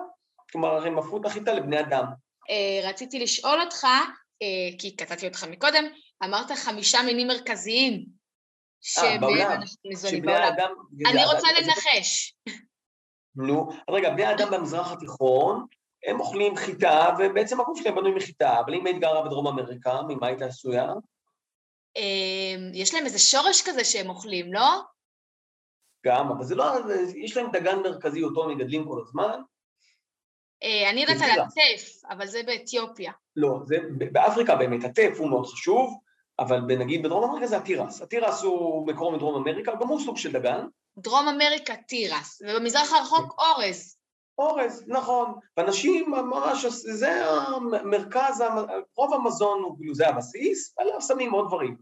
כלומר, 0.53 0.87
הם 0.87 0.99
הפכו 0.99 1.21
את 1.21 1.25
החיטה 1.25 1.53
לבני 1.53 1.81
אדם. 1.81 2.05
אה, 2.51 2.89
רציתי 2.89 3.19
לשאול 3.19 3.61
אותך, 3.61 3.85
אה, 4.43 4.79
כי 4.79 4.97
קטעתי 4.97 5.27
אותך 5.27 5.45
מקודם, 5.45 5.85
אמרת 6.25 6.51
חמישה 6.51 7.03
מינים 7.03 7.29
מרכזיים. 7.29 8.17
שבעולם, 8.81 9.61
שבני 10.09 10.49
אדם... 10.49 10.71
אני 11.07 11.25
רוצה 11.25 11.49
לנחש. 11.61 12.35
נו, 13.37 13.69
אז 13.71 13.95
רגע, 13.95 14.11
בני 14.11 14.31
אדם 14.31 14.51
במזרח 14.51 14.93
התיכון, 14.93 15.67
הם 16.07 16.21
אוכלים 16.21 16.57
חיטה, 16.57 17.07
ובעצם 17.19 17.61
הגוף 17.61 17.79
שלהם 17.79 17.95
בנוי 17.95 18.15
מחיטה, 18.15 18.61
אבל 18.61 18.75
אם 18.75 18.87
היית 18.87 19.01
גרה 19.01 19.23
בדרום 19.23 19.47
אמריקה, 19.47 20.03
ממה 20.09 20.27
היית 20.27 20.43
עשויה? 20.43 20.93
יש 22.75 22.95
להם 22.95 23.05
איזה 23.05 23.19
שורש 23.19 23.63
כזה 23.63 23.85
שהם 23.85 24.11
אוכלים, 24.11 24.53
לא? 24.53 24.81
גם, 26.07 26.31
אבל 26.31 26.45
זה 26.45 26.55
לא, 26.55 26.65
יש 27.17 27.37
להם 27.37 27.51
דגן 27.53 27.79
מרכזי, 27.79 28.23
אותו 28.23 28.45
הם 28.45 28.51
מגדלים 28.51 28.89
כל 28.89 29.01
הזמן. 29.07 29.41
אני 30.91 31.01
יודעת 31.01 31.17
על 31.21 31.41
הטף, 31.41 32.05
אבל 32.11 32.27
זה 32.27 32.41
באתיופיה. 32.47 33.13
לא, 33.37 33.59
זה 33.67 33.77
באפריקה 34.13 34.57
באמת, 34.57 34.85
הטף 34.85 35.17
הוא 35.19 35.29
מאוד 35.31 35.47
חשוב, 35.47 35.99
אבל 36.39 36.61
נגיד 36.61 37.03
בדרום 37.03 37.25
אמריקה 37.25 37.47
זה 37.47 37.57
התירס. 37.57 38.03
התירס 38.03 38.43
הוא 38.43 38.87
מקור 38.87 39.13
מדרום 39.13 39.35
אמריקה, 39.35 39.73
גם 39.81 39.89
הוא 39.89 40.01
סוג 40.01 40.17
של 40.17 40.33
דגן. 40.33 40.67
דרום 40.99 41.29
אמריקה 41.29 41.77
תירס, 41.77 42.43
ובמזרח 42.43 42.93
הרחוק 42.93 43.35
אורז. 43.39 43.97
אורז, 44.39 44.85
נכון. 44.87 45.35
ואנשים 45.57 46.11
ממש, 46.11 46.67
זה 46.67 47.25
המרכז, 47.27 48.45
רוב 48.97 49.15
המזון 49.15 49.63
הוא 49.63 49.77
כאילו 49.77 49.95
זה 49.95 50.09
הבסיס, 50.09 50.75
ועליו 50.79 51.03
שמים 51.03 51.33
עוד 51.33 51.47
דברים. 51.47 51.77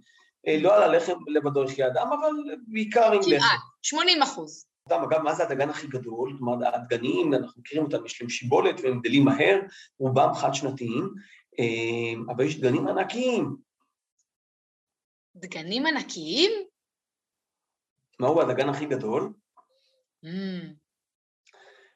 לא 0.47 0.77
על 0.77 0.83
הלחם 0.83 1.13
לבדו 1.27 1.65
יחיה 1.65 1.87
אדם, 1.87 2.07
אבל 2.07 2.57
בעיקר 2.67 3.13
עם 3.13 3.21
לחם. 3.21 3.47
כמעט, 3.47 3.61
80 3.83 4.23
אחוז. 4.23 4.67
אגב, 4.89 5.23
מה 5.23 5.35
זה 5.35 5.43
הדגן 5.43 5.71
הכי 5.71 5.87
גדול? 5.87 6.37
כלומר, 6.39 6.69
הדגנים, 6.75 7.35
אנחנו 7.35 7.61
מכירים 7.61 7.85
אותם, 7.85 8.07
יש 8.07 8.21
להם 8.21 8.31
שיבולת 8.31 8.81
והם 8.81 9.01
גדלים 9.01 9.25
מהר, 9.25 9.61
רובם 9.99 10.35
חד-שנתיים, 10.35 11.15
אבל 12.29 12.45
יש 12.45 12.61
דגנים 12.61 12.89
ענקיים. 12.89 13.57
דגנים 15.37 15.87
ענקיים? 15.87 16.51
מהו 18.21 18.41
הדגן 18.41 18.69
הכי 18.69 18.87
גדול? 18.87 19.33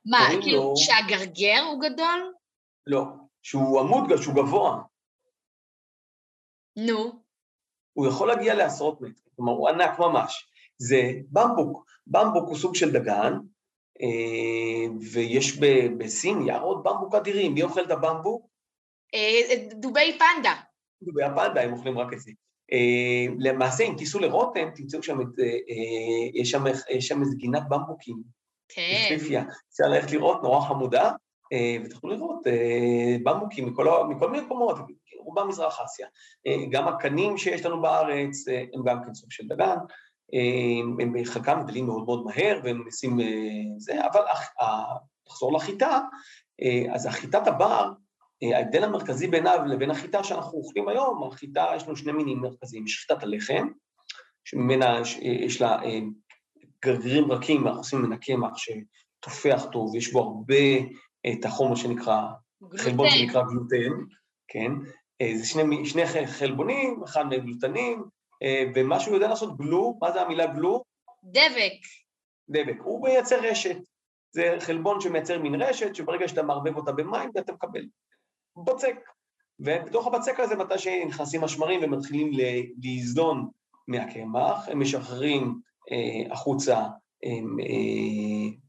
מה, 0.05 0.19
כאילו 0.43 0.75
שהגרגר 0.76 1.62
הוא 1.71 1.81
גדול? 1.81 2.35
לא, 2.87 3.05
שהוא 3.43 3.81
עמוד, 3.81 4.17
שהוא 4.23 4.35
גבוה. 4.35 4.83
נו. 6.76 7.27
הוא 7.99 8.07
יכול 8.07 8.28
להגיע 8.28 8.55
לעשרות 8.55 9.00
מטרים, 9.00 9.14
כלומר 9.37 9.52
הוא 9.52 9.69
ענק 9.69 9.99
ממש. 9.99 10.49
זה 10.78 11.12
במבוק, 11.31 11.85
במבוק 12.07 12.49
הוא 12.49 12.57
סוג 12.57 12.75
של 12.75 12.93
דגן, 12.93 13.38
ויש 15.12 15.59
בסין 15.99 16.43
יערות 16.43 16.83
במבוק 16.83 17.14
אדירים, 17.14 17.55
מי 17.55 17.62
אוכל 17.62 17.85
את 17.85 17.90
הבמבוק? 17.90 18.47
דובי 19.75 20.19
פנדה. 20.19 20.55
דובי 21.02 21.23
הפנדה, 21.23 21.62
הם 21.62 21.73
אוכלים 21.73 21.99
רק 21.99 22.12
את 22.12 22.21
זה. 22.21 22.31
למעשה, 23.38 23.85
אם 23.85 23.95
תיסעו 23.99 24.21
לרותם, 24.21 24.69
תמצאו 24.75 25.02
שם 25.02 25.21
את, 25.21 25.26
יש 26.35 26.50
שם, 26.50 26.64
יש 26.90 27.09
שם 27.09 27.21
איזה 27.21 27.37
גינת 27.37 27.62
במבוקים. 27.69 28.23
כן. 28.69 29.07
יפהפייה. 29.11 29.43
אפשר 29.73 29.85
ללכת 29.85 30.12
לראות, 30.12 30.43
נורא 30.43 30.61
חמודה, 30.61 31.11
ותוכלו 31.85 32.11
לראות 32.11 32.43
במבוקים 33.23 33.67
מכל, 33.67 33.87
מכל 34.09 34.31
מיני 34.31 34.45
מקומות, 34.45 34.76
רובם 35.19 35.49
מזרח 35.49 35.81
אסיה. 35.81 36.07
גם 36.71 36.89
הקנים 36.89 37.39
שיש 37.39 37.67
לנו 37.67 37.83
בארץ 37.83 38.45
הם 38.75 38.83
גם 38.85 39.05
כן 39.05 39.15
סוג 39.15 39.33
של 39.33 39.47
דגן, 39.49 39.77
הם 41.01 41.13
בחלקם 41.13 41.63
גדלים 41.65 41.87
מאוד 41.87 42.05
מאוד 42.05 42.25
מהר 42.25 42.61
והם 42.65 42.83
עושים 42.87 43.19
זה, 43.79 44.07
אבל 44.07 44.21
תחזור 45.25 45.53
לחיטה, 45.53 46.01
אז 46.95 47.07
החיטת 47.07 47.47
הבר, 47.47 47.93
ההבדל 48.55 48.85
המרכזי 48.85 49.27
ביניו 49.27 49.59
לבין 49.67 49.91
החיטה 49.91 50.25
שאנחנו 50.25 50.59
אוכלים 50.59 50.89
היום, 50.89 51.29
החיטה 51.33 51.67
יש 51.77 51.87
לנו 51.87 51.97
שני 51.97 52.13
מינים 52.13 52.39
מרכזיים, 52.39 52.85
יש 52.85 53.07
חיטת 53.07 53.23
הלחם, 53.23 53.69
שממנה 54.45 55.01
יש, 55.01 55.19
יש 55.23 55.61
לה 55.61 55.81
גרגירים 56.85 57.33
רכים, 57.33 57.67
אנחנו 57.67 57.81
עושים 57.81 57.99
ממנה 57.99 58.17
קמח 58.17 58.53
שתופח 58.57 59.67
טוב, 59.73 59.97
יש 59.97 60.13
בו 60.13 60.21
הרבה 60.21 60.79
את 61.33 61.45
החומר 61.45 61.75
שנקרא. 61.75 62.23
חלבון 62.77 63.11
שנקרא 63.11 63.43
גלוטן, 63.43 63.93
כן? 64.49 64.73
זה 65.23 65.47
שני, 65.47 65.87
שני 65.87 66.03
חלבונים, 66.27 67.03
אחד 67.05 67.27
מהם 67.27 67.41
גלוטנים, 67.41 68.05
ומה 68.75 69.01
שהוא 69.01 69.15
יודע 69.15 69.29
לעשות 69.29 69.57
גלו, 69.57 69.99
מה 70.01 70.13
זה 70.13 70.23
המילה 70.23 70.47
גלו? 70.47 70.85
דבק. 71.25 71.81
דבק, 72.49 72.77
הוא 72.83 73.03
מייצר 73.03 73.41
רשת. 73.41 73.77
זה 74.31 74.57
חלבון 74.61 75.01
שמייצר 75.01 75.39
מין 75.39 75.55
רשת, 75.63 75.95
שברגע 75.95 76.29
שאתה 76.29 76.43
מערבב 76.43 76.77
אותה 76.77 76.93
במים, 76.93 77.31
אתה 77.39 77.53
מקבל 77.53 77.85
בצק. 78.57 78.97
ובתוך 79.61 80.07
הבצק 80.07 80.41
הזה, 80.41 80.57
מתי 80.57 80.79
שנכנסים 80.79 81.45
השמרים 81.45 81.81
ומתחילים 81.83 82.31
להזדון 82.83 83.49
מהקמח, 83.89 84.69
הם 84.69 84.81
משחררים 84.81 85.61
אה, 85.93 86.33
החוצה 86.33 86.77
אה, 87.25 87.31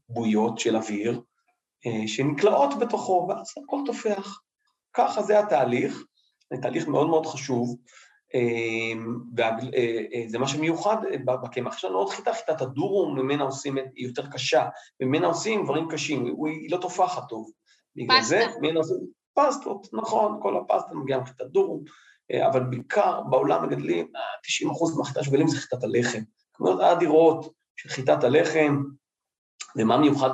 בויות 0.08 0.58
של 0.58 0.76
אוויר, 0.76 1.20
אה, 1.86 2.08
שנקלעות 2.08 2.78
בתוכו, 2.78 3.26
ואז 3.28 3.54
הכל 3.64 3.80
תופח. 3.86 4.40
ככה 4.92 5.22
זה 5.22 5.38
התהליך, 5.38 6.04
זה 6.52 6.62
תהליך 6.62 6.88
מאוד 6.88 7.08
מאוד 7.08 7.26
חשוב, 7.26 7.76
וזה 9.36 10.38
מה 10.38 10.48
שמיוחד 10.48 10.96
בקמח. 11.24 11.76
יש 11.76 11.84
לנו 11.84 11.98
עוד 11.98 12.10
חיטה, 12.10 12.32
חיטת 12.32 12.60
הדורום, 12.60 13.18
ממנה 13.18 13.44
עושים, 13.44 13.76
היא 13.76 14.06
יותר 14.06 14.26
קשה, 14.26 14.68
ממנה 15.00 15.26
עושים 15.26 15.64
דברים 15.64 15.88
קשים, 15.90 16.24
היא 16.46 16.70
לא 16.70 16.76
תופחת 16.76 17.22
טוב. 17.28 17.50
בגלל 17.96 18.22
זה, 18.22 18.46
ממנה 18.60 18.78
עושים 18.78 18.96
פסטות, 19.34 19.86
נכון, 19.92 20.38
כל 20.42 20.56
הפסטה 20.56 20.94
מגיעה 20.94 21.20
מחיטת 21.20 21.46
דורום, 21.46 21.84
אבל 22.46 22.60
בעיקר 22.60 23.20
בעולם 23.30 23.66
מגדלים, 23.66 24.12
90 24.42 24.70
אחוז 24.70 24.98
מהחיטה 24.98 25.24
שמגדלים 25.24 25.48
זה 25.48 25.56
חיטת 25.56 25.84
הלחם. 25.84 26.20
כמויות 26.54 26.80
אדירות 26.80 27.52
של 27.76 27.88
חיטת 27.88 28.24
הלחם, 28.24 28.82
ומה 29.76 29.96
מיוחד 29.96 30.30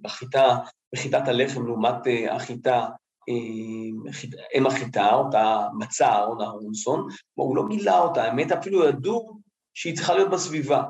בחיטה, 0.00 0.58
בחיטת 0.94 1.28
הלחם 1.28 1.66
לעומת 1.66 1.94
החיטה 2.30 2.86
אם 4.54 4.66
החיטה, 4.66 5.14
אותה 5.14 5.68
מצה, 5.78 6.24
אורנה 6.24 6.44
אהרונסון, 6.44 7.08
הוא 7.34 7.56
לא 7.56 7.62
מילא 7.62 7.98
אותה, 7.98 8.24
האמת 8.24 8.52
אפילו 8.52 8.84
ידעו 8.84 9.38
שהיא 9.74 9.96
צריכה 9.96 10.14
להיות 10.14 10.30
בסביבה. 10.30 10.82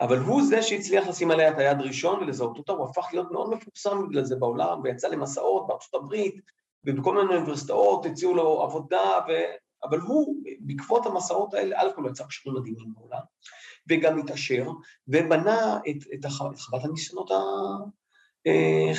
אבל 0.00 0.18
הוא 0.18 0.42
זה 0.42 0.62
שהצליח 0.62 1.08
לשים 1.08 1.30
עליה 1.30 1.50
את 1.50 1.58
היד 1.58 1.80
ראשון 1.80 2.20
ולזהות 2.20 2.58
אותה, 2.58 2.72
הוא 2.72 2.88
הפך 2.88 3.08
להיות 3.12 3.30
מאוד 3.30 3.50
מפורסם 3.50 4.08
בגלל 4.08 4.24
זה 4.24 4.36
בעולם, 4.36 4.80
ויצא 4.84 5.08
למסעות 5.08 5.66
בארצות 5.66 5.94
הברית, 5.94 6.34
ובכל 6.84 7.14
מיני 7.14 7.34
אוניברסיטאות 7.36 8.06
הציעו 8.06 8.34
לו 8.34 8.62
עבודה, 8.62 9.20
ו... 9.28 9.32
אבל 9.84 10.00
הוא, 10.00 10.36
בעקבות 10.60 11.06
המסעות 11.06 11.54
האלה, 11.54 11.80
א' 11.80 11.86
כל 11.96 12.04
יצר 12.10 12.24
קשרים 12.24 12.56
מדהימים 12.56 12.94
בעולם, 12.94 13.20
וגם 13.90 14.18
התעשר, 14.18 14.66
ובנה 15.08 15.78
את, 15.90 15.96
את, 16.14 16.24
הח... 16.24 16.42
את 16.54 16.60
חוות 16.60 16.84
הניסיונות. 16.84 17.30
אה, 17.30 17.36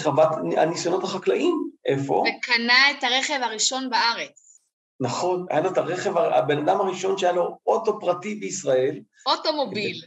חוות 0.03 0.29
הניסיונות 0.57 1.03
החקלאיים, 1.03 1.69
איפה? 1.85 2.23
וקנה 2.39 2.91
את 2.91 3.03
הרכב 3.03 3.39
הראשון 3.41 3.89
בארץ. 3.89 4.59
נכון, 4.99 5.45
היה 5.49 5.61
לו 5.61 5.71
את 5.71 5.77
הרכב, 5.77 6.17
הבן 6.17 6.57
אדם 6.57 6.81
הראשון 6.81 7.17
שהיה 7.17 7.31
לו 7.31 7.57
אוטו 7.67 7.99
פרטי 7.99 8.35
בישראל. 8.35 8.99
אוטומוביל. 9.25 10.01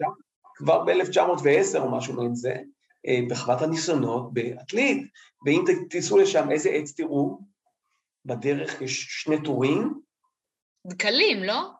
כבר 0.56 0.84
ב-1910 0.84 1.78
או 1.78 1.90
משהו 1.90 2.14
מעין 2.14 2.34
זה, 2.34 2.54
אה, 3.06 3.18
בחוות 3.30 3.62
הניסיונות 3.62 4.32
בעתלית, 4.32 5.06
ואם 5.46 5.64
תיסעו 5.90 6.18
לשם, 6.18 6.50
איזה 6.50 6.70
עץ 6.70 6.92
תראו? 6.92 7.38
בדרך 8.24 8.82
יש 8.82 9.06
שני 9.08 9.42
טורים. 9.42 10.00
דקלים, 10.86 11.42
לא? 11.42 11.70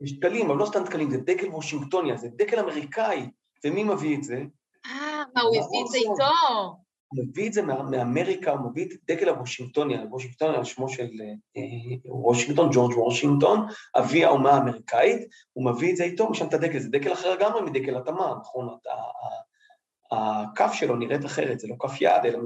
יש 0.00 0.18
דקלים, 0.18 0.50
אבל 0.50 0.58
לא 0.58 0.66
סתם 0.66 0.84
דקלים, 0.84 1.10
זה 1.10 1.18
דקל 1.18 1.48
וושינגטוניה, 1.48 2.16
זה 2.16 2.28
דקל 2.36 2.58
אמריקאי, 2.58 3.30
ומי 3.64 3.84
מביא 3.84 4.16
את 4.16 4.24
זה? 4.24 4.42
אה, 4.86 5.22
מה, 5.34 5.42
הוא 5.42 5.56
הביא 5.56 5.80
את 5.82 5.86
זה 5.86 5.98
איתו? 5.98 6.83
מביא 7.14 7.48
את 7.48 7.52
זה 7.52 7.62
מאמריקה, 7.62 8.50
הוא 8.50 8.70
מביא 8.70 8.84
את 8.84 8.90
דגל 9.04 9.28
הוושינגטוני, 9.28 9.94
וושינגטון 10.10 10.54
על 10.54 10.64
שמו 10.64 10.88
של 10.88 11.10
אה, 11.56 11.62
וושינגטון, 12.04 12.70
ג'ורג' 12.72 12.98
וושינגטון, 12.98 13.66
אבי 13.98 14.24
האומה 14.24 14.50
האמריקאית, 14.50 15.28
הוא 15.52 15.70
מביא 15.70 15.92
את 15.92 15.96
זה 15.96 16.04
איתו, 16.04 16.30
משם 16.30 16.46
את 16.46 16.54
הדגל, 16.54 16.78
זה 16.78 16.88
דגל 16.88 17.12
אחר 17.12 17.34
לגמרי 17.34 17.62
מדגל 17.62 17.96
התמר, 17.96 18.38
נכון? 18.38 18.78
הכף 20.12 20.72
שלו 20.72 20.96
נראית 20.96 21.24
אחרת, 21.24 21.60
זה 21.60 21.68
לא 21.68 21.74
כף 21.80 22.00
יד, 22.00 22.24
אלא, 22.24 22.38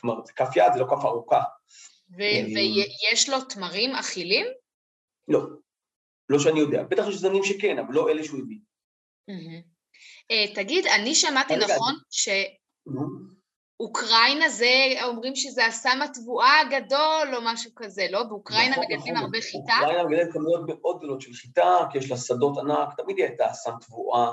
כלומר, 0.00 0.24
זה 0.24 0.32
כף 0.32 0.56
יד, 0.56 0.72
זה 0.74 0.80
לא 0.80 0.86
כף 0.86 1.04
ארוכה. 1.04 1.42
אה, 2.20 2.44
ויש 2.54 3.28
לו 3.28 3.40
תמרים 3.40 3.90
אכילים? 3.90 4.46
לא, 5.28 5.40
לא 6.28 6.38
שאני 6.38 6.60
יודע. 6.60 6.82
בטח 6.82 7.04
יש 7.08 7.14
זנים 7.14 7.44
שכן, 7.44 7.78
אבל 7.78 7.94
לא 7.94 8.10
אלה 8.10 8.24
שהוא 8.24 8.40
הביא. 8.40 8.58
אה, 10.30 10.54
תגיד, 10.54 10.86
אני 10.86 11.14
שמעתי 11.14 11.56
נכון 11.56 11.94
ש... 12.10 12.28
אוקראינה 13.80 14.48
זה, 14.48 14.94
אומרים 15.02 15.36
שזה 15.36 15.66
הסם 15.66 15.98
התבואה 16.04 16.60
הגדול 16.60 17.34
או 17.36 17.40
משהו 17.44 17.70
כזה, 17.76 18.06
לא? 18.10 18.22
באוקראינה 18.22 18.70
נכון, 18.70 18.84
מגדלים 18.84 19.14
נכון. 19.14 19.24
הרבה 19.24 19.40
חיטה? 19.40 19.72
אוקראינה 19.80 20.04
מגדלת 20.04 20.32
כמויות 20.32 20.60
מאוד 20.68 20.98
גדולות 20.98 21.20
של 21.20 21.32
חיטה, 21.32 21.78
כי 21.92 21.98
יש 21.98 22.10
לה 22.10 22.16
שדות 22.16 22.58
ענק, 22.58 22.88
תמיד 22.96 23.16
היא 23.16 23.26
הייתה 23.26 23.50
אסם 23.50 23.72
תבואה. 23.80 24.32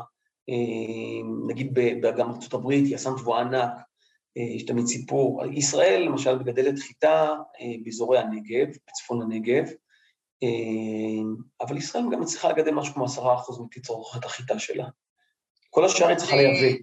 אה, 0.49 1.27
נגיד 1.47 1.79
גם 2.17 2.31
ארצות 2.31 2.53
הברית 2.53 2.85
היא 2.85 2.95
אסם 2.95 3.17
תבואה 3.17 3.41
ענק, 3.41 3.71
אה, 4.37 4.43
יש 4.43 4.65
תמיד 4.65 4.85
סיפור. 4.85 5.43
ישראל 5.53 6.01
למשל 6.01 6.39
מגדלת 6.39 6.79
חיטה 6.79 7.29
אה, 7.61 7.73
באזורי 7.83 8.19
הנגב, 8.19 8.67
בצפון 8.87 9.21
הנגב, 9.21 9.63
אבל 11.61 11.77
ישראל 11.77 12.03
גם 12.11 12.21
מצליחה 12.21 12.49
לגדל 12.49 12.71
משהו 12.71 12.93
כמו 12.93 13.05
עשרה 13.05 13.35
אחוז 13.35 13.59
מתצרוכת 13.59 14.25
החיטה 14.25 14.59
שלה. 14.59 14.85
כל 15.69 15.85
השאר 15.85 16.07
היא 16.07 16.17
צריכה 16.17 16.35
לייבא. 16.35 16.77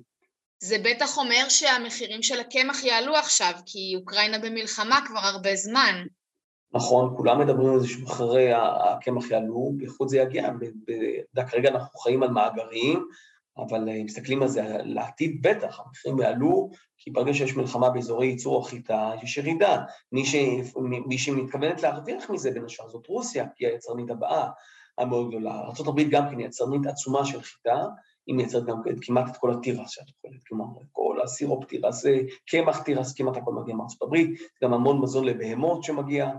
זה 0.61 0.77
בטח 0.85 1.19
אומר 1.19 1.49
שהמחירים 1.49 2.23
של 2.23 2.41
הקמח 2.41 2.85
יעלו 2.85 3.17
עכשיו, 3.17 3.53
כי 3.67 3.95
אוקראינה 3.97 4.39
במלחמה 4.39 5.01
כבר 5.07 5.19
הרבה 5.19 5.55
זמן. 5.55 6.05
נכון, 6.73 7.15
כולם 7.17 7.41
מדברים 7.41 7.73
על 7.75 7.81
זה 7.81 7.89
שמחירי 7.89 8.53
הקמח 8.53 9.31
יעלו, 9.31 9.73
בייחוד 9.77 10.09
זה 10.09 10.19
יגיע, 10.19 10.51
כרגע 11.51 11.69
אנחנו 11.69 11.99
חיים 11.99 12.23
על 12.23 12.31
מאגרים, 12.31 13.05
אבל 13.59 13.89
אה, 13.89 14.05
מסתכלים 14.05 14.43
על 14.43 14.49
זה 14.49 14.63
לעתיד 14.85 15.43
בטח, 15.43 15.81
המחירים 15.81 16.21
יעלו, 16.21 16.71
כי 16.97 17.11
ברגע 17.11 17.35
שיש 17.35 17.57
מלחמה 17.57 17.91
באזורי 17.91 18.27
ייצור 18.27 18.61
החיטה, 18.61 19.11
יש 19.23 19.37
ירידה. 19.37 19.85
מי, 20.13 20.27
ש... 20.27 20.35
מי 21.07 21.19
שמתכוונת 21.19 21.83
להרוויח 21.83 22.31
מזה 22.31 22.51
בין 22.51 22.65
השאר 22.65 22.89
זאת 22.89 23.07
רוסיה, 23.07 23.47
כי 23.57 23.67
היא 23.67 23.73
היצרנית 23.73 24.11
הבאה 24.11 24.51
המאוד 24.99 25.29
גדולה. 25.29 25.51
ארה"ב 25.51 26.01
גם 26.11 26.31
כן 26.31 26.41
יצרנית 26.41 26.87
עצומה 26.87 27.25
של 27.25 27.43
חיטה, 27.43 27.85
היא 28.29 28.37
מייצרת 28.37 28.65
גם 28.65 28.83
כמעט 29.03 29.31
את 29.31 29.37
כל 29.37 29.53
התירס 29.53 29.91
שאת 29.91 30.09
יכולת, 30.09 30.43
כלומר, 30.49 30.65
כל 30.93 31.19
הסירופ 31.25 31.65
תירס, 31.65 32.05
קמח 32.51 32.83
תירס, 32.83 33.15
כמעט 33.15 33.37
הכל 33.37 33.53
מגיע 33.53 33.75
מארצות 33.75 34.03
הברית, 34.03 34.41
גם 34.65 34.75
המון 34.75 35.01
מזון 35.01 35.25
לבהמות 35.25 35.85
שמגיע, 35.85 36.31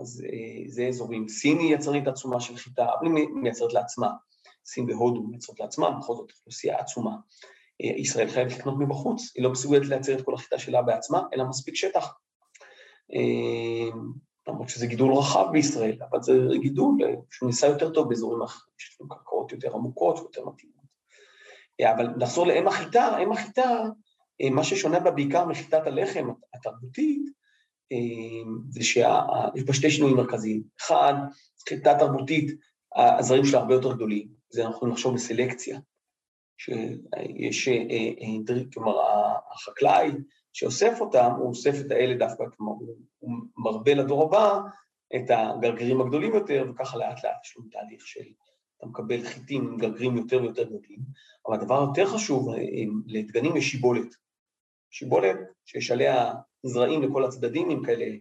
אז 0.00 0.24
אה, 0.26 0.70
זה 0.70 0.86
אזורים. 0.88 1.28
סין 1.28 1.58
היא 1.58 1.74
יצרנית 1.74 2.08
עצומה 2.08 2.40
של 2.40 2.56
חיטה, 2.56 2.84
אבל 2.84 3.16
היא 3.16 3.28
מייצרת 3.28 3.72
לעצמה. 3.72 4.10
סין 4.64 4.90
והודו 4.90 5.22
מייצרות 5.22 5.60
לעצמה, 5.60 5.90
בכל 5.90 6.14
זאת 6.14 6.30
אוכלוסייה 6.30 6.78
עצומה. 6.78 7.16
אה, 7.82 7.86
ישראל 7.96 8.28
חייבת 8.28 8.52
לקנות 8.52 8.74
מבחוץ, 8.78 9.32
היא 9.36 9.44
לא 9.44 9.50
מסוגלת 9.50 9.86
לייצר 9.86 10.18
את 10.18 10.24
כל 10.24 10.34
החיטה 10.34 10.58
שלה 10.58 10.82
בעצמה, 10.82 11.22
אלא 11.34 11.44
מספיק 11.44 11.74
שטח. 11.74 12.14
אה, 13.14 13.98
למרות 14.48 14.68
שזה 14.68 14.86
גידול 14.86 15.12
רחב 15.12 15.46
בישראל, 15.52 15.98
אבל 16.10 16.22
זה 16.22 16.32
גידול 16.60 16.98
ניסה 17.42 17.66
יותר 17.66 17.90
טוב 17.90 18.08
באזורים 18.08 18.42
אחרים, 18.42 18.74
יש 18.80 18.98
לנו 19.00 19.08
קרקעות 19.08 19.52
יותר 19.52 19.74
עמוקות 19.74 20.18
ויותר 20.18 20.48
מתאימות. 20.48 20.77
אבל 21.84 22.06
נחזור 22.16 22.46
לאם 22.46 22.68
החיטה, 22.68 23.18
אם 23.22 23.32
החיטה, 23.32 23.82
אה, 24.40 24.50
מה 24.50 24.64
ששונה 24.64 25.00
בה 25.00 25.10
בעיקר 25.10 25.46
מחיטת 25.46 25.86
הלחם 25.86 26.28
התרבותית, 26.54 27.22
אה, 27.92 28.52
זה 28.68 28.84
שיש 28.84 29.62
בה 29.66 29.72
שתי 29.72 29.90
שינויים 29.90 30.16
מרכזיים. 30.16 30.62
אחד, 30.80 31.14
חיטה 31.68 31.98
תרבותית, 31.98 32.60
הזרים 32.96 33.44
שלה 33.44 33.58
הרבה 33.58 33.74
יותר 33.74 33.92
גדולים, 33.92 34.28
זה 34.50 34.66
אנחנו 34.66 34.86
לחשוב 34.86 35.14
בסלקציה, 35.14 35.78
שיש, 36.58 37.68
אה, 37.68 38.64
כלומר, 38.72 38.94
החקלאי 39.54 40.10
שאוסף 40.52 41.00
אותם, 41.00 41.30
הוא 41.38 41.48
אוסף 41.48 41.74
את 41.86 41.90
האלה 41.90 42.14
דווקא, 42.14 42.44
כלומר, 42.56 42.72
הוא 43.18 43.36
מרבה 43.56 43.94
לדור 43.94 44.22
הבא 44.22 44.60
את 45.16 45.30
הגרגרים 45.30 46.00
הגדולים 46.00 46.34
יותר, 46.34 46.64
וככה 46.70 46.98
לאט 46.98 47.24
לאט 47.24 47.44
יש 47.44 47.56
לנו 47.56 47.66
תהליך 47.70 48.06
של 48.06 48.24
אתה 48.78 48.86
מקבל 48.86 49.24
חיטים 49.24 49.68
עם 49.68 49.76
גרגרים 49.76 50.16
יותר 50.16 50.42
ויותר 50.42 50.62
גדולים, 50.62 51.00
אבל 51.46 51.54
הדבר 51.54 51.80
היותר 51.80 52.06
חשוב, 52.06 52.48
אה, 52.48 52.58
לדגנים 53.06 53.56
יש 53.56 53.70
שיבולת. 53.70 54.14
שיבולת 54.90 55.36
שיש 55.66 55.90
עליה 55.90 56.34
זרעים 56.62 57.02
לכל 57.02 57.24
הצדדים 57.24 57.70
עם 57.70 57.84
כאלה 57.84 58.16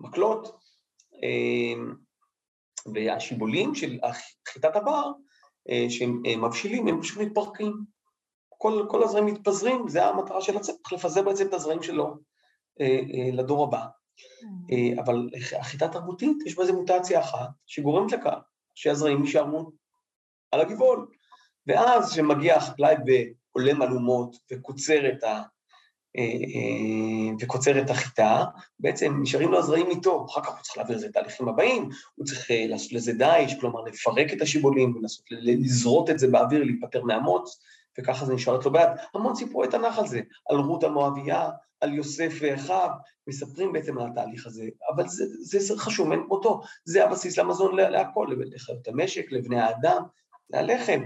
מקלות, 0.00 0.58
אה, 1.22 1.82
והשיבולים 2.94 3.74
של 3.74 3.98
חיטת 4.48 4.76
הבר, 4.76 5.12
אה, 5.70 5.86
שהם 5.90 6.22
מבשילים, 6.44 6.88
הם 6.88 7.02
פשוט 7.02 7.18
מתפרקים. 7.18 7.98
כל, 8.48 8.86
כל 8.90 9.02
הזרעים 9.02 9.26
מתפזרים, 9.26 9.88
זה 9.88 10.06
המטרה 10.06 10.40
של 10.40 10.56
הצמח, 10.56 10.92
לפזר 10.92 11.22
בעצם 11.22 11.46
את 11.46 11.54
הזרעים 11.54 11.82
שלו 11.82 12.16
לדור 13.32 13.64
הבא. 13.64 13.86
אבל 15.00 15.28
החיטה 15.60 15.86
התרבותית, 15.86 16.36
יש 16.46 16.54
בה 16.54 16.62
איזו 16.62 16.74
מוטציה 16.74 17.20
אחת 17.20 17.48
שגורמת 17.66 18.12
לכך 18.12 18.38
שהזרעים 18.74 19.24
יישארו 19.24 19.72
על 20.52 20.60
הגבעול. 20.60 21.06
ואז 21.66 22.12
כשמגיע 22.12 22.56
החקלאי 22.56 22.94
ועולה 23.06 23.74
מהלומות 23.74 24.36
וקוצר 24.52 25.08
את, 25.08 25.24
ה, 25.24 25.42
אה, 26.16 26.22
אה, 26.22 27.34
וקוצר 27.40 27.80
את 27.80 27.90
החיטה, 27.90 28.44
בעצם 28.80 29.18
נשארים 29.22 29.50
לו 29.50 29.58
הזרעים 29.58 29.86
איתו, 29.90 30.26
אחר 30.30 30.42
כך 30.42 30.48
הוא 30.48 30.62
צריך 30.62 30.76
להעביר 30.76 30.96
את 30.96 31.00
זה 31.00 31.12
תהליכים 31.12 31.48
הבאים, 31.48 31.88
הוא 32.14 32.26
צריך 32.26 32.50
אה, 32.50 32.66
לעשות 32.68 32.92
לזה 32.92 33.12
דייש, 33.12 33.54
כלומר 33.60 33.80
לפרק 33.80 34.32
את 34.32 34.42
השיבולים 34.42 34.96
ולנסות 34.96 35.24
לזרות 35.30 36.10
את 36.10 36.18
זה 36.18 36.28
באוויר, 36.28 36.64
להיפטר 36.64 37.04
מהמוץ, 37.04 37.60
וככה 37.98 38.24
זה 38.24 38.34
נשאר 38.34 38.60
אצלו 38.60 38.72
ביד. 38.72 38.88
המון 39.14 39.34
סיפורי 39.34 39.68
תנ"ך 39.68 39.98
על 39.98 40.06
זה, 40.06 40.20
על 40.50 40.56
רות 40.56 40.84
המואביה, 40.84 41.48
על 41.80 41.94
יוסף 41.94 42.32
ואחיו, 42.40 42.88
מספרים 43.26 43.72
בעצם 43.72 43.98
על 43.98 44.06
התהליך 44.06 44.46
הזה, 44.46 44.68
אבל 44.94 45.08
זה, 45.08 45.24
זה 45.58 45.78
חשוב 45.78 46.08
מאין 46.08 46.22
כמותו, 46.26 46.60
זה 46.84 47.04
הבסיס 47.04 47.38
למזון 47.38 47.76
להכל, 47.76 48.26
לחיות 48.30 48.88
המשק, 48.88 49.32
לבני 49.32 49.60
האדם, 49.60 50.02
זה 50.48 50.58
הלחם. 50.58 51.00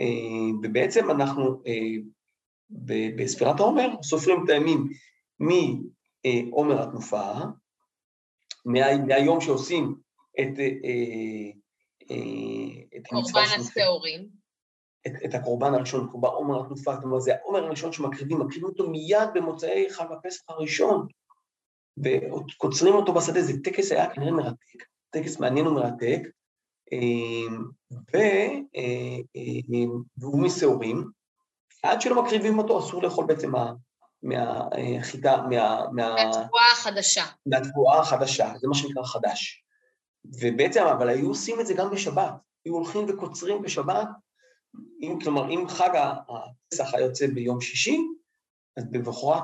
אה, 0.00 0.58
ובעצם 0.62 1.10
אנחנו 1.10 1.62
אה, 1.66 2.02
בספירת 3.16 3.60
העומר 3.60 3.88
סופרים 4.02 4.44
את 4.44 4.50
הימים 4.50 4.88
מעומר 5.40 6.82
התנופה, 6.82 7.32
מהיום 9.06 9.40
שעושים 9.40 9.94
את, 10.40 10.58
אה, 10.58 11.50
את 12.96 13.06
קורבן 13.06 13.46
השעורים. 13.60 14.28
את, 15.06 15.12
את 15.24 15.34
הקורבן 15.34 15.74
הראשון, 15.74 16.08
קורבן 16.10 16.28
עומר 16.28 16.60
התנופה, 16.60 16.94
אומרת, 17.02 17.22
זה 17.22 17.34
העומר 17.36 17.64
הראשון 17.64 17.92
שמקריבים, 17.92 18.38
מקריבים 18.38 18.64
אותו 18.64 18.90
מיד 18.90 19.28
במוצאי 19.34 19.90
חג 19.90 20.06
הפסח 20.12 20.42
הראשון, 20.48 21.06
וקוצרים 22.04 22.94
אותו 22.94 23.14
בשדה, 23.14 23.42
זה 23.42 23.52
טקס 23.64 23.92
היה 23.92 24.14
כנראה 24.14 24.32
מרתק, 24.32 24.84
טקס 25.10 25.40
מעניין 25.40 25.66
ומרתק, 25.66 26.20
והוא 30.18 30.42
משעורים, 30.42 31.04
עד 31.82 32.00
שלא 32.00 32.22
מקריבים 32.22 32.58
אותו 32.58 32.78
אסור 32.78 33.02
לאכול 33.02 33.26
בעצם 33.26 33.52
מהחיטה, 34.22 35.36
מה... 35.36 35.86
מהתבואה 35.92 36.72
החדשה. 36.72 37.24
מהתבואה 37.46 38.00
החדשה, 38.00 38.52
זה 38.58 38.68
מה 38.68 38.74
שנקרא 38.74 39.02
חדש. 39.02 39.64
ובעצם, 40.40 40.82
אבל 40.82 41.08
היו 41.08 41.28
עושים 41.28 41.60
את 41.60 41.66
זה 41.66 41.74
גם 41.74 41.90
בשבת, 41.90 42.32
היו 42.64 42.74
הולכים 42.74 43.06
וקוצרים 43.08 43.62
בשבת, 43.62 44.08
אם, 45.02 45.18
כלומר, 45.22 45.50
אם 45.50 45.64
חג 45.68 45.90
הפסח 45.94 46.94
היה 46.94 47.04
יוצא 47.04 47.26
ביום 47.26 47.60
שישי, 47.60 47.98
אז 48.78 48.84
בבחורת, 48.90 49.42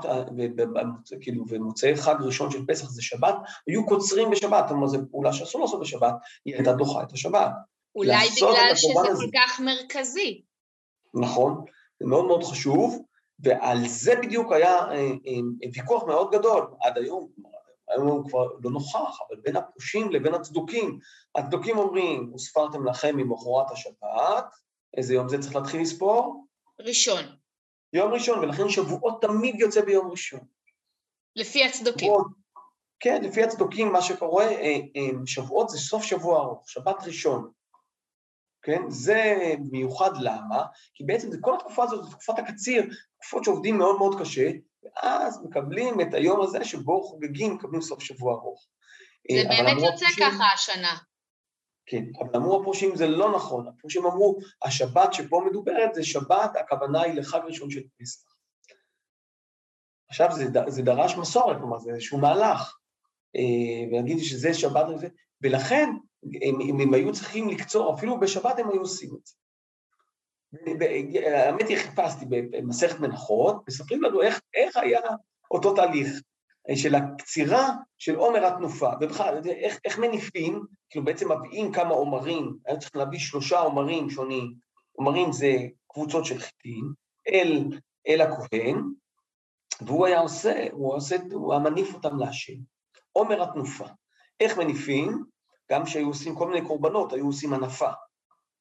כאילו, 1.21 1.45
במוצאי 1.45 1.97
חג 1.97 2.15
ראשון 2.21 2.51
של 2.51 2.67
פסח 2.67 2.89
זה 2.91 3.03
שבת, 3.03 3.35
היו 3.67 3.87
קוצרים 3.87 4.31
בשבת, 4.31 4.65
כלומר, 4.69 4.87
זו 4.87 4.99
פעולה 5.11 5.33
שאסור 5.33 5.61
לעשות 5.61 5.81
בשבת, 5.81 6.15
היא 6.45 6.55
הייתה 6.55 6.73
דוחה 6.73 7.03
את 7.03 7.13
השבת. 7.13 7.51
אולי 7.97 8.29
בגלל 8.37 8.75
שזה 8.75 8.93
כל 9.17 9.31
כך 9.35 9.61
מרכזי. 9.61 10.43
נכון, 11.15 11.65
זה 12.01 12.07
מאוד 12.07 12.25
מאוד 12.27 12.45
חשוב, 12.45 13.03
ועל 13.39 13.89
זה 13.89 14.15
בדיוק 14.23 14.53
היה 14.53 14.75
אה, 14.75 14.95
אה, 14.97 15.69
ויכוח 15.75 16.05
מאוד 16.05 16.31
גדול 16.33 16.67
עד 16.81 16.99
היום, 16.99 17.29
היום 17.89 18.09
הוא 18.09 18.29
כבר 18.29 18.47
לא 18.63 18.71
נוכח, 18.71 19.19
אבל 19.29 19.41
בין 19.43 19.57
הפרושים 19.57 20.13
לבין 20.13 20.35
הצדוקים, 20.35 20.99
הצדוקים 21.35 21.79
אומרים, 21.79 22.29
הוספרתם 22.33 22.87
לכם 22.87 23.17
ממחרת 23.17 23.71
השבת, 23.71 24.45
איזה 24.97 25.15
יום 25.15 25.29
זה 25.29 25.39
צריך 25.39 25.57
להתחיל 25.57 25.81
לספור? 25.81 26.47
ראשון. 26.81 27.44
יום 27.95 28.13
ראשון, 28.13 28.39
ולכן 28.39 28.69
שבועות 28.69 29.23
תמיד 29.23 29.61
יוצא 29.61 29.81
ביום 29.81 30.11
ראשון. 30.11 30.41
לפי 31.37 31.65
הצדוקים. 31.65 32.13
כן, 33.01 33.23
לפי 33.25 33.43
הצדוקים, 33.43 33.93
מה 33.93 34.03
שקורה, 34.03 34.45
אה, 34.45 34.77
שבועות 35.27 35.69
זה 35.69 35.79
סוף 35.79 36.03
שבוע 36.03 36.41
ארוך, 36.41 36.71
שבת 36.71 36.97
ראשון. 37.07 37.51
כן? 38.63 38.83
זה 38.89 39.35
מיוחד 39.71 40.11
למה? 40.21 40.65
כי 40.95 41.05
בעצם 41.05 41.31
זה 41.31 41.39
כל 41.41 41.55
התקופה 41.55 41.85
הזאת, 41.85 42.11
תקופת 42.11 42.39
הקציר, 42.39 42.83
תקופות 43.17 43.45
שעובדים 43.45 43.79
מאוד 43.79 43.97
מאוד 43.99 44.21
קשה, 44.21 44.51
ואז 44.83 45.41
מקבלים 45.45 46.01
את 46.01 46.15
היום 46.15 46.41
הזה 46.41 46.65
שבו 46.65 47.03
חוגגים, 47.03 47.55
מקבלים 47.55 47.83
סוף 47.83 48.03
שבוע 48.03 48.35
ארוך. 48.35 48.67
זה 49.33 49.39
אה, 49.39 49.49
באמת 49.49 49.83
יוצא 49.83 50.07
ככה 50.21 50.45
השנה. 50.55 50.97
כן, 51.87 52.05
אבל 52.19 52.37
אמרו 52.37 52.61
הפרושים 52.61 52.97
זה 52.97 53.07
לא 53.07 53.37
נכון, 53.37 53.69
הפרושים 53.69 54.05
אמרו, 54.07 54.39
השבת 54.65 55.13
שפה 55.13 55.43
מדוברת 55.51 55.95
זה 55.95 56.05
שבת, 56.05 56.57
הכוונה 56.57 57.03
היא 57.03 57.15
לחג 57.15 57.41
ראשון 57.45 57.71
של 57.71 57.83
פסח. 58.01 58.35
עכשיו 60.09 60.29
זה, 60.33 60.45
זה 60.69 60.83
דרש 60.83 61.17
מסורת, 61.17 61.57
כלומר 61.57 61.79
זה 61.79 61.91
איזשהו 61.91 62.19
מהלך, 62.19 62.77
אה, 63.37 63.89
ולהגיד 63.91 64.19
שזה 64.19 64.55
שבת, 64.55 64.87
ולכן 65.43 65.91
אם, 66.43 66.59
אם 66.61 66.81
הם 66.81 66.95
היו 66.95 67.13
צריכים 67.13 67.49
לקצור, 67.49 67.95
אפילו 67.95 68.21
בשבת 68.21 68.59
הם 68.59 68.71
היו 68.71 68.81
עושים 68.81 69.11
את 69.15 69.27
זה. 69.27 69.35
האמת 71.37 71.69
היא, 71.69 71.77
חיפשתי 71.77 72.25
במסכת 72.29 73.01
מנחות, 73.01 73.57
מספרים 73.69 74.03
לנו 74.03 74.23
איך, 74.23 74.41
איך 74.55 74.77
היה 74.77 75.01
אותו 75.51 75.75
תהליך 75.75 76.09
של 76.75 76.95
הקצירה 76.95 77.69
של 77.99 78.15
עומר 78.15 78.47
התנופה, 78.47 78.91
ובכלל, 79.01 79.41
איך, 79.49 79.79
איך 79.85 79.99
מניפים, 79.99 80.63
כאילו 80.95 81.05
בעצם 81.05 81.33
מביאים 81.33 81.73
כמה 81.73 81.95
עומרים, 81.95 82.59
היה 82.67 82.77
צריך 82.77 82.97
להביא 82.97 83.19
שלושה 83.19 83.59
עומרים 83.59 84.11
שונים, 84.11 84.55
עומרים 84.93 85.33
זה 85.33 85.57
קבוצות 85.89 86.25
של 86.25 86.39
חיטים, 86.39 86.93
אל, 87.29 87.65
אל 88.09 88.21
הכהן, 88.21 88.83
והוא 89.81 90.07
היה 90.07 90.21
עושה, 90.21 90.67
הוא 90.73 90.95
עושה, 90.95 91.17
הוא 91.33 91.53
היה 91.53 91.63
מניף 91.63 91.95
אותם 91.95 92.19
להשם. 92.19 92.53
עומר 93.13 93.43
התנופה. 93.43 93.85
איך 94.41 94.59
מניפים? 94.59 95.25
גם 95.71 95.85
כשהיו 95.85 96.07
עושים 96.07 96.35
כל 96.35 96.49
מיני 96.49 96.67
קורבנות, 96.67 97.13
היו 97.13 97.27
עושים 97.27 97.53
הנפה. 97.53 97.91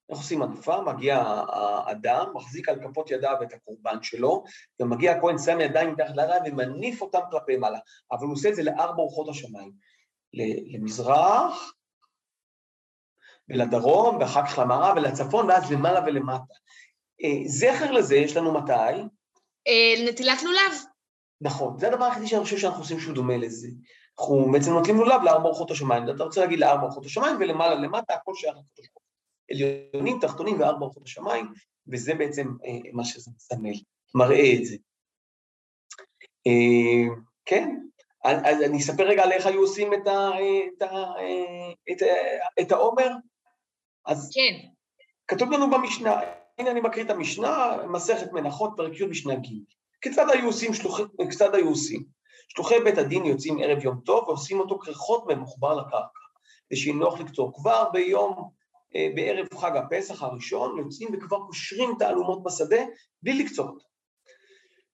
איך 0.10 0.18
עושים 0.18 0.42
הנפה? 0.42 0.82
מגיע 0.82 1.18
האדם, 1.50 2.26
מחזיק 2.34 2.70
על 2.70 2.80
כפות 2.84 3.12
ידיו 3.12 3.38
את 3.44 3.54
הקורבן 3.54 4.04
שלו, 4.04 4.44
ומגיע 4.80 5.12
הכהן, 5.12 5.38
שם 5.38 5.60
ידיים 5.60 5.92
מתחת 5.92 6.16
לידיים 6.16 6.54
ומניף 6.54 7.02
אותם 7.02 7.20
כלפי 7.32 7.58
מעלה. 7.58 7.80
אבל 8.12 8.26
הוא 8.26 8.34
עושה 8.34 8.50
את 8.50 8.56
זה 8.56 8.64
לארבע 8.64 9.04
רוחות 9.04 9.30
השמיים. 9.30 9.72
למזרח, 10.74 11.74
ולדרום, 13.50 14.18
ואחר 14.18 14.46
כך 14.46 14.60
למערב 14.60 14.98
ולצפון, 14.98 15.50
ואז 15.50 15.72
למעלה 15.72 16.00
ולמטה. 16.06 16.54
אה, 17.24 17.42
זכר 17.46 17.92
לזה 17.92 18.16
יש 18.16 18.38
לנו 18.38 18.54
מתי? 18.54 19.02
אה, 19.68 20.06
נטילת 20.08 20.44
לולב. 20.44 20.84
נכון, 21.42 21.80
זה 21.80 21.88
הדבר 21.88 22.06
היחידי 22.06 22.28
שאני 22.28 22.44
חושב 22.44 22.58
שאנחנו 22.58 22.80
עושים 22.80 23.00
שהוא 23.00 23.16
דומה 23.16 23.38
לזה. 23.38 23.68
אנחנו 24.20 24.52
בעצם 24.52 24.72
נותנים 24.72 24.98
לולב 24.98 25.22
לארבע 25.24 25.46
אורחות 25.46 25.72
השמיים. 25.72 26.04
אתה 26.16 26.24
רוצה 26.24 26.42
להגיד 26.42 26.60
לארבע 26.60 26.84
אורחות 26.84 27.06
השמיים, 27.06 27.36
ולמעלה 27.40 27.76
למטה 27.76 28.14
הכל 28.14 28.34
שייך 28.36 28.56
לקדוש 28.58 28.88
ברוך 28.94 29.04
עליונים, 29.52 30.20
תחתונים 30.22 30.60
וארבע 30.60 30.86
אורחות 30.86 31.04
השמיים, 31.06 31.46
וזה 31.88 32.14
בעצם 32.14 32.48
אה, 32.66 32.92
מה 32.94 33.06
שזה 33.06 33.32
מסמל, 33.36 33.74
מראה 34.16 34.54
את 34.60 34.66
זה. 34.66 34.76
אה, 36.48 37.16
כן, 37.46 37.80
אז 38.24 38.62
אני 38.62 38.78
אספר 38.78 39.04
רגע 39.04 39.24
על 39.24 39.32
איך 39.32 39.46
היו 39.46 39.62
עושים 39.62 39.94
את, 39.94 40.08
ה, 40.08 40.30
את, 40.78 40.82
ה, 40.82 41.12
את, 41.92 42.02
ה, 42.02 42.06
את 42.62 42.72
העומר. 42.72 43.10
אז 44.06 44.32
כן. 44.34 44.68
כתוב 45.28 45.52
לנו 45.52 45.72
במשנה, 45.72 46.20
הנה 46.58 46.72
אני 46.72 46.82
מקריא 46.82 47.04
את 47.04 47.10
המשנה, 47.10 47.78
מסכת 47.88 48.32
מנחות, 48.32 48.72
פרק 48.78 49.00
י' 49.00 49.06
משנה 49.06 49.36
ג'. 49.36 49.48
כיצד 50.02 50.30
היו 50.30 50.46
עושים 50.46 50.74
שלוחי, 50.74 51.04
כיצד 51.30 51.56
היו 51.56 51.70
עושים? 51.70 52.04
שלוחי 52.48 52.76
בית 52.84 52.98
הדין 52.98 53.26
יוצאים 53.26 53.58
ערב 53.64 53.84
יום 53.84 54.00
טוב 54.06 54.28
ועושים 54.28 54.60
אותו 54.60 54.80
כריכות 54.80 55.24
ממוחבר 55.28 55.74
לקרקע, 55.76 56.20
ושיהיה 56.72 56.96
נוח 56.96 57.20
לקצור. 57.20 57.54
כבר 57.54 57.90
ביום, 57.94 58.50
אה, 58.96 59.08
בערב 59.16 59.48
חג 59.54 59.78
הפסח 59.78 60.24
הראשון, 60.24 60.78
יוצאים 60.80 61.10
וכבר 61.14 61.40
קושרים 61.48 61.90
תעלומות 62.00 62.44
בשדה 62.44 62.84
בלי 63.24 63.44
לקצור 63.44 63.68
אותה. 63.68 63.86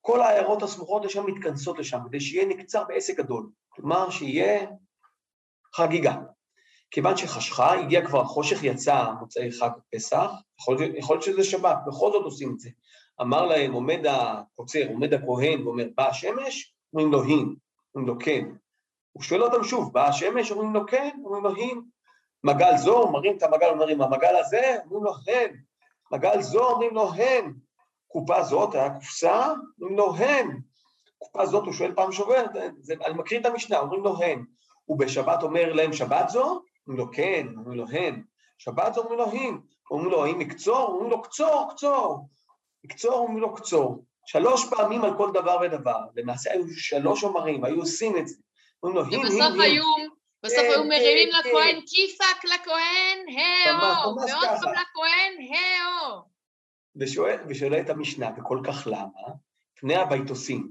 כל 0.01 0.21
העיירות 0.21 0.63
הסמוכות 0.63 1.05
לשם 1.05 1.25
מתכנסות 1.25 1.79
לשם, 1.79 1.99
כדי 2.07 2.19
שיהיה 2.19 2.45
נקצר 2.45 2.83
בעסק 2.83 3.17
גדול, 3.17 3.49
כלומר 3.69 4.09
שיהיה 4.09 4.67
חגיגה. 5.75 6.15
כיוון 6.91 7.17
שחשכה, 7.17 7.73
הגיע 7.73 8.05
כבר 8.05 8.21
החושך, 8.21 8.63
יצא 8.63 9.05
מוצאי 9.19 9.51
חג 9.51 9.69
פסח, 9.95 10.31
יכול, 10.59 10.77
יכול 10.95 11.21
שזה 11.21 11.43
שבת, 11.43 11.77
בכל 11.87 12.11
זאת 12.11 12.23
עושים 12.23 12.53
את 12.53 12.59
זה. 12.59 12.69
אמר 13.21 13.45
להם, 13.45 13.73
עומד 13.73 14.05
הקוצר, 14.05 14.87
עומד 14.89 15.13
הכהן 15.13 15.67
ואומר, 15.67 15.85
באה 15.97 16.09
השמש, 16.09 16.73
אומרים 16.93 17.11
לו 17.11 17.23
הין, 17.23 17.55
אומרים 17.95 18.13
לו 18.13 18.19
כן. 18.19 18.45
הוא 19.11 19.23
שואל 19.23 19.43
אותם 19.43 19.63
שוב, 19.63 19.93
באה 19.93 20.07
השמש? 20.07 20.51
אומרים 20.51 20.73
לו 20.73 20.87
כן, 20.87 21.17
אומרים 21.25 21.43
לו 21.43 21.55
הין. 21.55 21.81
מגל 22.43 22.77
זו, 22.77 23.09
מראים 23.11 23.37
את 23.37 23.43
המגל, 23.43 23.69
אומרים, 23.69 24.01
המגל 24.01 24.35
הזה? 24.35 24.77
אומרים 24.85 25.03
לו 25.03 25.13
הן. 25.27 25.55
מגל 26.11 26.41
זו, 26.41 26.69
אומרים 26.69 26.95
לו 26.95 27.13
הן. 27.13 27.53
קופה 28.07 28.43
זאת, 28.43 28.75
היה 28.75 28.89
קופסה? 28.89 29.47
אומרים 29.81 29.97
לו 29.97 30.15
הן. 30.15 30.59
קופה 31.17 31.45
זאת, 31.45 31.65
הוא 31.65 31.73
שואל 31.73 31.95
פעם 31.95 32.11
שובר, 32.11 32.43
אני 33.05 33.13
מקריא 33.13 33.39
את 33.39 33.45
המשנה, 33.45 33.79
אומרים 33.79 34.03
לו 34.03 34.23
הן. 34.23 34.45
הוא 34.85 34.99
בשבת 34.99 35.43
אומר 35.43 35.73
להם, 35.73 35.93
שבת 35.93 36.29
זו? 36.29 36.61
אומרים 36.89 37.07
לו 37.07 37.13
כן, 37.13 37.47
אומרים 37.57 37.77
לו 37.77 37.85
הן. 37.89 38.23
שבת 38.57 38.93
זו, 38.93 39.01
אומרים 39.01 39.19
לו 39.19 39.31
הין. 39.31 39.61
אומרים 39.91 40.11
לו, 40.11 40.25
האם 40.25 40.39
מקצור? 40.39 40.87
אומרים 40.87 41.09
לו, 41.09 41.21
קצור, 41.21 41.69
קצור. 41.71 42.29
מקצור, 42.83 43.13
אומרים 43.13 43.37
לו, 43.37 43.55
קצור. 43.55 44.05
שלוש 44.25 44.69
פעמים 44.69 45.03
על 45.03 45.17
כל 45.17 45.31
דבר 45.33 45.57
ודבר. 45.61 45.99
למעשה 46.15 46.51
היו 46.51 46.63
שלוש 46.77 47.23
אומרים, 47.23 47.63
היו 47.63 47.79
עושים 47.79 48.17
את 48.17 48.27
זה. 48.27 48.35
אומרים 48.83 48.97
לו, 48.97 49.11
הין, 49.11 49.41
הין. 49.41 49.61
היו, 49.61 49.83
בסוף 50.43 50.59
כן, 50.59 50.65
היו 50.65 50.83
מרימים 50.83 51.29
כן, 51.31 51.49
לכהן 51.49 51.75
כן. 51.75 51.81
כיפק 51.87 52.45
לכהן, 52.45 53.17
הו, 53.27 53.81
ועוד 53.81 54.29
פעם 54.29 54.73
לכהן, 54.73 55.47
הו. 55.49 56.21
ושואל 57.49 57.79
את 57.79 57.89
המשנה, 57.89 58.29
וכל 58.37 58.59
כך 58.67 58.87
למה? 58.87 59.48
פני 59.79 59.95
הביתוסים, 59.95 60.69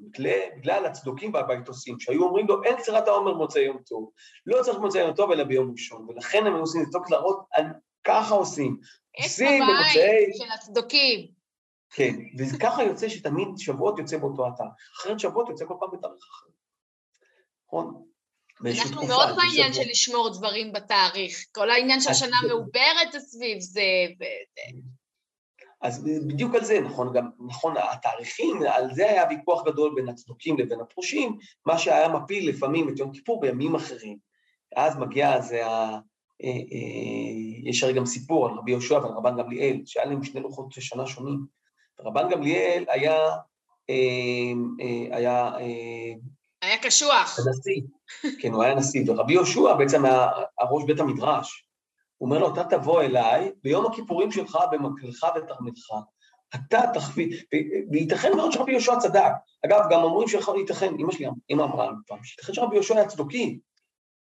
בגלל 0.59 0.87
הצדוקים 0.87 1.35
והביתוסים, 1.35 2.01
שהיו 2.01 2.25
אומרים 2.25 2.47
לו, 2.47 2.64
אין 2.64 2.77
קצירת 2.77 3.09
העומר 3.09 3.35
מוצא 3.35 3.59
יום 3.59 3.79
טוב, 3.87 4.11
לא 4.47 4.62
צריך 4.62 4.79
מוצא 4.79 4.99
יום 4.99 5.12
טוב 5.14 5.31
אלא 5.31 5.44
ביום 5.44 5.71
ראשון, 5.73 6.07
ולכן 6.09 6.47
הם 6.47 6.53
עושים 6.53 6.83
את 6.83 6.92
זה, 6.92 6.99
להראות, 7.11 7.40
ככה 8.05 8.35
עושים. 8.35 8.77
עושים 9.23 9.62
במוצאי... 9.62 10.31
של 10.38 10.53
הצדוקים. 10.55 11.27
כן, 11.90 12.14
וככה 12.38 12.83
יוצא 12.83 13.09
שתמיד 13.09 13.49
שבועות 13.57 13.99
יוצא 13.99 14.18
באותו 14.18 14.47
התאריך, 14.47 14.73
אחרת 15.01 15.21
שבועות 15.21 15.49
יוצא 15.49 15.64
כל 15.64 15.75
פעם 15.81 15.88
בתאריך 15.92 16.25
אחר. 16.31 16.51
נכון? 17.66 18.05
אנחנו 18.81 19.07
מאוד 19.07 19.37
בעניין 19.37 19.73
של 19.73 19.83
לשמור 19.90 20.31
דברים 20.33 20.73
בתאריך, 20.73 21.44
כל 21.53 21.71
העניין 21.71 22.01
של 22.01 22.14
שנה 22.14 22.37
מעוברת 22.49 23.18
סביב 23.18 23.61
זה. 23.61 23.83
אז 25.83 26.05
בדיוק 26.05 26.55
על 26.55 26.64
זה, 26.64 26.81
נכון, 26.81 27.12
גם, 27.12 27.31
נכון, 27.47 27.75
התאריכים, 27.93 28.62
על 28.69 28.95
זה 28.95 29.11
היה 29.11 29.25
ויכוח 29.31 29.64
גדול 29.67 29.93
בין 29.95 30.09
הצדוקים 30.09 30.59
לבין 30.59 30.81
הפרושים, 30.81 31.38
מה 31.67 31.79
שהיה 31.79 32.09
מפיל 32.09 32.49
לפעמים 32.49 32.88
את 32.88 32.99
יום 32.99 33.12
כיפור 33.12 33.41
בימים 33.41 33.75
אחרים. 33.75 34.19
אז 34.77 34.97
מגיע 34.97 35.41
זה 35.41 35.67
ה... 35.67 35.99
אה, 36.45 36.49
אה, 36.49 37.71
יש 37.71 37.83
הרי 37.83 37.93
גם 37.93 38.07
סיפור 38.07 38.49
על 38.49 38.55
רבי 38.59 38.71
יהושע 38.71 38.95
ועל 38.95 39.12
רבן 39.12 39.37
גמליאל, 39.37 39.83
שהיה 39.87 40.07
להם 40.07 40.25
שני 40.25 40.41
לוחות 40.41 40.67
שנה 40.73 41.07
שונים. 41.07 41.47
רבן 42.01 42.29
גמליאל 42.31 42.85
היה... 42.88 43.17
אה, 43.91 44.53
אה, 44.81 45.17
היה... 45.17 45.51
אה, 45.59 46.12
היה 46.62 46.79
קשוח. 46.83 47.38
הנשיא, 47.38 47.83
כן, 48.41 48.53
הוא 48.53 48.62
היה 48.62 48.75
נשיא, 48.75 49.05
ורבי 49.07 49.33
יהושע 49.33 49.75
בעצם 49.75 50.05
היה 50.05 50.29
הראש 50.59 50.85
בית 50.85 51.01
המדרש. 51.01 51.67
הוא 52.18 52.28
אומר 52.28 52.38
לו, 52.38 52.52
אתה 52.52 52.64
תבוא 52.64 53.02
אליי 53.02 53.52
ביום 53.62 53.87
הכיפורים 53.87 54.33
שלך 54.33 54.59
במקלך 54.72 55.26
ותרמילך. 55.37 55.90
אתה 56.54 56.81
תחביא, 56.94 57.37
וייתכן 57.92 58.37
מאוד 58.37 58.52
שרבי 58.52 58.72
יהושע 58.72 58.96
צדק. 58.98 59.33
אגב, 59.66 59.81
גם 59.90 60.02
אומרים 60.02 60.28
שיכול 60.28 60.57
להתכן, 60.57 60.94
אמא 60.98 61.12
שלי, 61.12 61.26
אמא 61.50 61.62
אמרה 61.62 61.90
פעם, 62.07 62.24
שייתכן 62.24 62.54
שרבי 62.54 62.74
יהושע 62.74 62.94
היה 62.94 63.07
צדוקי 63.07 63.59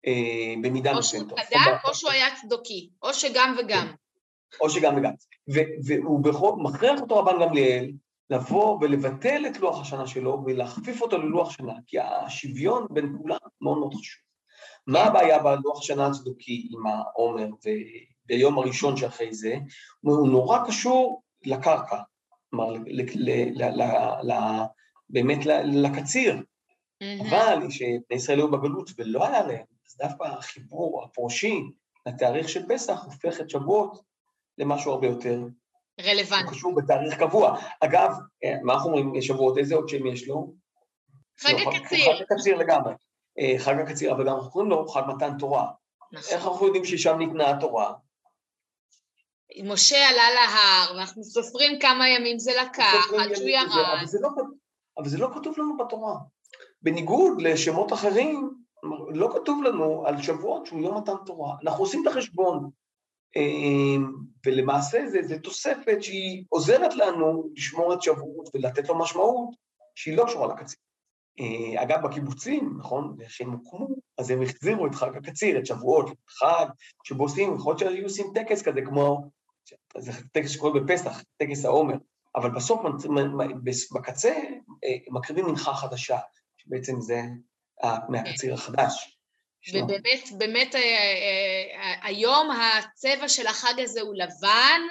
אה, 0.08 0.54
במידה 0.64 0.98
מסוימת. 0.98 1.32
או 1.32 1.38
שהוא 1.38 1.48
צדק 1.50 1.86
או 1.86 1.96
שהוא 1.96 2.12
היה 2.12 2.28
צדוקי, 2.42 2.90
או 3.04 3.14
שגם 3.14 3.56
וגם. 3.60 3.94
או 4.62 4.70
שגם 4.70 4.98
וגם. 4.98 5.12
והוא 5.86 6.24
מכריח 6.64 7.02
אותו 7.02 7.18
רבן 7.18 7.42
גמליאל 7.42 7.92
לבוא 8.30 8.78
ולבטל 8.82 9.46
את 9.48 9.60
לוח 9.60 9.82
השנה 9.82 10.08
שלו 10.08 10.44
ולהכפיף 10.46 11.02
אותו 11.02 11.18
ללוח 11.18 11.52
שנה, 11.52 11.74
כי 11.88 12.00
השוויון 12.00 12.88
בין 12.90 13.18
כולם 13.22 13.38
מאוד 13.62 13.78
מאוד 13.78 13.94
חשוב. 13.94 14.27
מה 14.88 15.04
הבעיה 15.04 15.40
בלוח 15.40 15.80
השנה 15.80 16.08
הצדוקי 16.08 16.70
עם 16.72 16.88
העומר 16.88 17.48
וביום 18.26 18.58
הראשון 18.58 18.98
שאחרי 18.98 19.34
זה? 19.34 19.56
הוא 20.02 20.28
נורא 20.28 20.60
קשור 20.68 21.22
לקרקע, 21.46 21.98
כלומר, 22.50 22.74
באמת 25.10 25.46
לקציר. 25.64 26.42
אבל 27.02 27.60
כשבני 27.70 28.00
ישראל 28.12 28.38
היו 28.38 28.52
בגלות 28.52 28.90
ולא 28.98 29.28
היה 29.28 29.48
להם, 29.48 29.66
אז 29.88 29.98
דווקא 29.98 30.24
החיבור 30.24 31.04
הפורשי 31.04 31.62
לתאריך 32.06 32.50
של 32.50 32.66
פסח 32.70 33.04
הופך 33.06 33.42
את 33.42 33.50
שבועות 33.50 34.02
למשהו 34.58 34.92
הרבה 34.92 35.08
יותר 35.08 35.44
רלוונטי. 36.02 36.44
הוא 36.44 36.52
קשור 36.52 36.76
בתאריך 36.76 37.20
קבוע. 37.20 37.60
אגב, 37.80 38.12
אה, 38.44 38.56
מה 38.64 38.74
אנחנו 38.74 38.90
אומרים 38.90 39.22
שבועות, 39.22 39.58
איזה 39.58 39.76
עוד 39.76 39.90
שם 39.90 40.06
יש 40.06 40.28
לו? 40.28 40.54
חג 41.40 41.54
לא, 41.54 41.72
הקציר. 41.72 42.16
חג 42.16 42.22
הקציר 42.22 42.58
לגמרי. 42.58 42.94
אה, 43.40 43.60
חג 43.60 43.80
הקציר, 43.80 44.12
אבל 44.12 44.28
גם 44.28 44.36
אנחנו 44.36 44.52
קוראים 44.52 44.70
לו 44.70 44.88
חג 44.88 45.02
מתן 45.08 45.38
תורה. 45.38 45.68
נכון. 46.12 46.34
איך 46.34 46.46
אנחנו 46.48 46.66
יודעים 46.66 46.86
ששם 46.86 47.18
ניתנה 47.18 47.50
התורה? 47.50 47.94
משה 49.64 50.10
עלה 50.10 50.34
להר, 50.34 50.98
ואנחנו 50.98 51.24
סופרים 51.24 51.80
כמה 51.80 52.10
ימים 52.10 52.40
זה 52.40 52.52
לקח, 52.62 53.14
עד 53.20 53.36
שהוא 53.36 53.50
ירד. 53.50 53.68
לא 54.22 54.30
אבל 54.98 55.10
זה 55.10 55.18
לא 55.18 55.30
כתוב 55.36 55.60
לנו 55.60 55.78
בתורה. 55.78 56.16
בניגוד 56.82 57.42
לשמות 57.42 57.94
אחרים, 57.94 58.50
לא 59.14 59.30
כתוב 59.34 59.64
לנו 59.64 60.08
על 60.08 60.22
שבועות 60.22 60.66
שהוא 60.66 60.82
יום 60.82 60.98
מתן 60.98 61.16
תורה. 61.26 61.56
אנחנו 61.64 61.84
עושים 61.84 62.02
את 62.02 62.12
החשבון. 62.12 62.70
אמ, 63.36 64.12
ולמעשה 64.46 65.08
זה, 65.08 65.40
תוספת 65.40 65.98
שהיא 66.02 66.44
עוזרת 66.50 66.96
לנו 66.96 67.50
לשמור 67.56 67.94
את 67.94 68.02
שבועות 68.02 68.50
ולתת 68.54 68.90
לו 68.90 69.00
משמעות 69.00 69.50
שהיא 69.96 70.18
לא 70.18 70.26
קשורה 70.26 70.56
לקציר. 70.56 70.80
אה, 71.40 71.84
אגב, 71.84 71.98
בקיבוצים, 72.04 72.78
נכון, 72.80 73.18
כשהם 73.28 73.52
הוקמו, 73.52 73.88
אז 74.18 74.30
הם 74.30 74.42
החזירו 74.42 74.88
את 74.88 74.96
חג 74.96 75.18
הקציר, 75.18 75.60
את 75.60 75.66
שבועות, 75.66 76.10
חג 76.28 76.66
שבו 77.04 77.24
עושים, 77.24 77.56
יכול 77.56 77.72
להיות 77.72 77.80
שהיו 77.80 78.04
עושים 78.04 78.28
טקס 78.36 78.62
כזה 78.62 78.82
כמו, 78.86 79.30
זה 79.98 80.12
טקס 80.32 80.50
שקורה 80.50 80.80
בפסח, 80.80 81.24
טקס 81.38 81.66
העומר, 81.66 81.96
אבל 82.36 82.50
בסוף, 82.50 82.82
בקצה, 83.94 84.34
אה, 84.84 84.98
מקריבים 85.10 85.46
מנחה 85.46 85.74
חדשה, 85.74 86.18
שבעצם 86.58 87.02
זה 87.02 87.22
מהקציר 88.10 88.54
החדש. 88.54 89.18
ובאמת, 89.74 90.32
באמת 90.38 90.76
אה, 90.76 90.82
אה, 90.82 91.84
אה, 91.84 92.08
היום 92.08 92.50
הצבע 92.52 93.30
של 93.30 93.48
החג 93.48 93.80
הזה 93.80 94.02
הוא 94.02 94.16
לבן, 94.16 94.82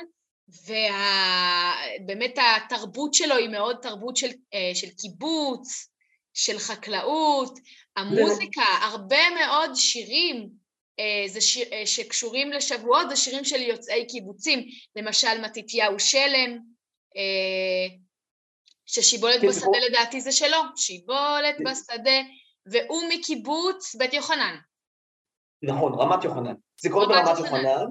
ובאמת 0.48 2.38
התרבות 2.38 3.14
שלו 3.14 3.36
היא 3.36 3.48
מאוד 3.48 3.76
תרבות 3.82 4.16
של, 4.16 4.30
של 4.74 4.88
קיבוץ, 4.98 5.88
של 6.36 6.58
חקלאות, 6.58 7.58
המוזיקה, 7.96 8.62
הרבה 8.82 9.30
מאוד 9.30 9.70
שירים 9.74 10.48
זה 11.26 11.40
שיר, 11.40 11.68
שקשורים 11.84 12.52
לשבועות, 12.52 13.10
זה 13.10 13.16
שירים 13.16 13.44
של 13.44 13.60
יוצאי 13.60 14.06
קיבוצים, 14.08 14.68
למשל 14.96 15.40
מתתיהו 15.40 16.00
שלם, 16.00 16.58
ששיבולת 18.86 19.40
כן, 19.40 19.48
בשדה 19.48 19.78
לדעתי 19.88 20.20
זה 20.20 20.32
שלו, 20.32 20.58
שיבולת 20.76 21.56
כן. 21.58 21.64
בשדה, 21.64 22.20
והוא 22.66 23.02
מקיבוץ 23.08 23.94
בית 23.94 24.14
יוחנן. 24.14 24.56
נכון, 25.62 25.92
רמת 26.00 26.24
יוחנן. 26.24 26.54
זה 26.80 26.88
קורה 26.90 27.06
ברמת 27.06 27.38
יוחנן, 27.38 27.86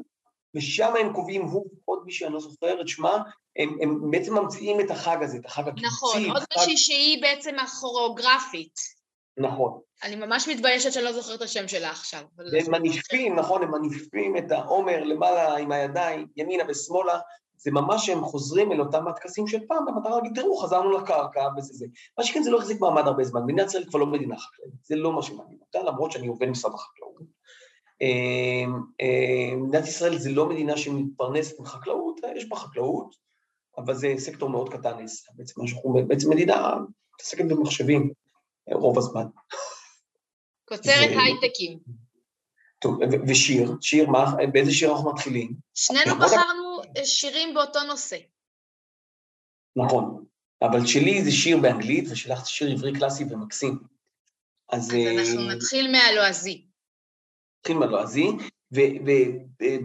ושם 0.56 0.94
הם 1.00 1.14
קובעים, 1.14 1.42
הוא 1.42 1.66
עוד 1.86 2.04
מישהי, 2.06 2.26
אני 2.26 2.34
לא 2.34 2.40
זוכר 2.40 2.82
את 2.82 2.88
שמה, 2.88 3.18
הם, 3.60 3.78
הם 3.82 4.12
בעצם 4.12 4.38
ממציאים 4.38 4.80
את 4.80 4.92
החג 4.92 5.18
הזה, 5.24 5.38
את 5.38 5.46
החג 5.46 5.68
הקיבוצי. 5.68 5.86
נכון, 5.86 6.26
עוד 6.26 6.42
חג... 6.42 6.60
מישהי 6.60 6.78
שהיא 6.78 7.22
בעצם 7.22 7.56
הכוריאוגרפית. 7.60 8.76
נכון. 9.38 9.80
אני 10.04 10.16
ממש 10.16 10.48
מתביישת 10.48 10.92
שאני 10.92 11.06
לא 11.06 11.14
זוכרת 11.14 11.38
את 11.38 11.42
השם 11.42 11.68
שלה 11.68 11.90
עכשיו. 11.90 12.22
הם 12.40 12.72
מניפים, 12.72 13.36
נכון, 13.36 13.64
הם 13.64 13.72
מניפים 13.72 14.38
את 14.38 14.52
העומר 14.52 15.04
למעלה 15.04 15.58
עם 15.58 15.72
הידיים, 15.72 16.28
ימינה 16.38 16.64
ושמאלה, 16.68 17.20
זה 17.58 17.72
ממש 17.72 18.06
שהם 18.06 18.24
חוזרים 18.24 18.72
אל 18.72 18.82
אותם 18.82 19.08
הטקסים 19.08 19.48
של 19.48 19.60
פעם, 19.68 19.86
במטרה 19.86 20.16
להגיד, 20.16 20.32
תראו, 20.36 20.58
חזרנו 20.58 20.98
לקרקע 20.98 21.48
וזה 21.58 21.74
זה. 21.74 21.86
מה 22.18 22.24
שכן, 22.24 22.44
זה 22.44 22.52
לא 22.52 22.58
החזיק 22.58 22.82
מעמד 22.82 23.08
הרבה 23.08 23.24
זמן, 23.24 23.44
מדינת 23.44 23.68
ישראל 23.68 23.86
כבר 23.90 24.00
לא 24.00 24.06
מדינה 24.06 24.38
חקלאית, 24.38 24.74
זה 24.84 24.96
לא 24.96 25.14
מה 25.14 25.22
שמעניין 25.22 25.60
אותה, 25.62 25.84
למרות 25.84 26.12
שאני 26.12 26.28
עובד 26.28 26.48
במשרד 26.48 26.74
החקלאות. 26.74 27.35
אמ, 28.02 28.82
אמ, 29.02 29.64
מדינת 29.68 29.88
ישראל 29.88 30.18
זה 30.18 30.30
לא 30.30 30.50
מדינה 30.50 30.78
שמתפרנסת 30.78 31.60
מחקלאות, 31.60 32.22
יש 32.36 32.50
בה 32.50 32.56
חקלאות, 32.56 33.16
אבל 33.78 33.94
זה 33.94 34.14
סקטור 34.18 34.50
מאוד 34.50 34.74
קטן, 34.74 34.98
בעצם, 35.36 35.62
בעצם 36.08 36.30
מדינה 36.30 36.74
מתעסקת 37.14 37.46
במחשבים 37.46 38.12
רוב 38.72 38.98
הזמן. 38.98 39.26
קוצרת 40.66 41.10
הייטקים. 41.10 41.80
טוב, 42.80 43.00
ושיר, 43.28 43.72
שיר, 43.82 44.10
מה, 44.10 44.36
באיזה 44.54 44.72
שיר 44.72 44.92
אנחנו 44.92 45.14
מתחילים? 45.14 45.54
שנינו 45.74 46.16
בחרנו 46.16 46.82
שירים 47.04 47.54
באותו 47.54 47.84
נושא. 47.84 48.18
נכון, 49.76 50.26
אבל 50.62 50.86
שלי 50.86 51.24
זה 51.24 51.32
שיר 51.32 51.58
באנגלית, 51.58 52.06
ושלך 52.12 52.40
זה 52.40 52.50
שיר 52.50 52.72
עברי 52.72 52.94
קלאסי 52.94 53.24
ומקסים. 53.24 53.80
אז, 54.70 54.84
אז 54.84 54.94
אנחנו 54.94 55.50
אה, 55.50 55.56
נתחיל 55.56 55.92
מהלועזי. 55.92 56.66
נתחיל 57.66 57.78
מהלועזי, 57.78 58.28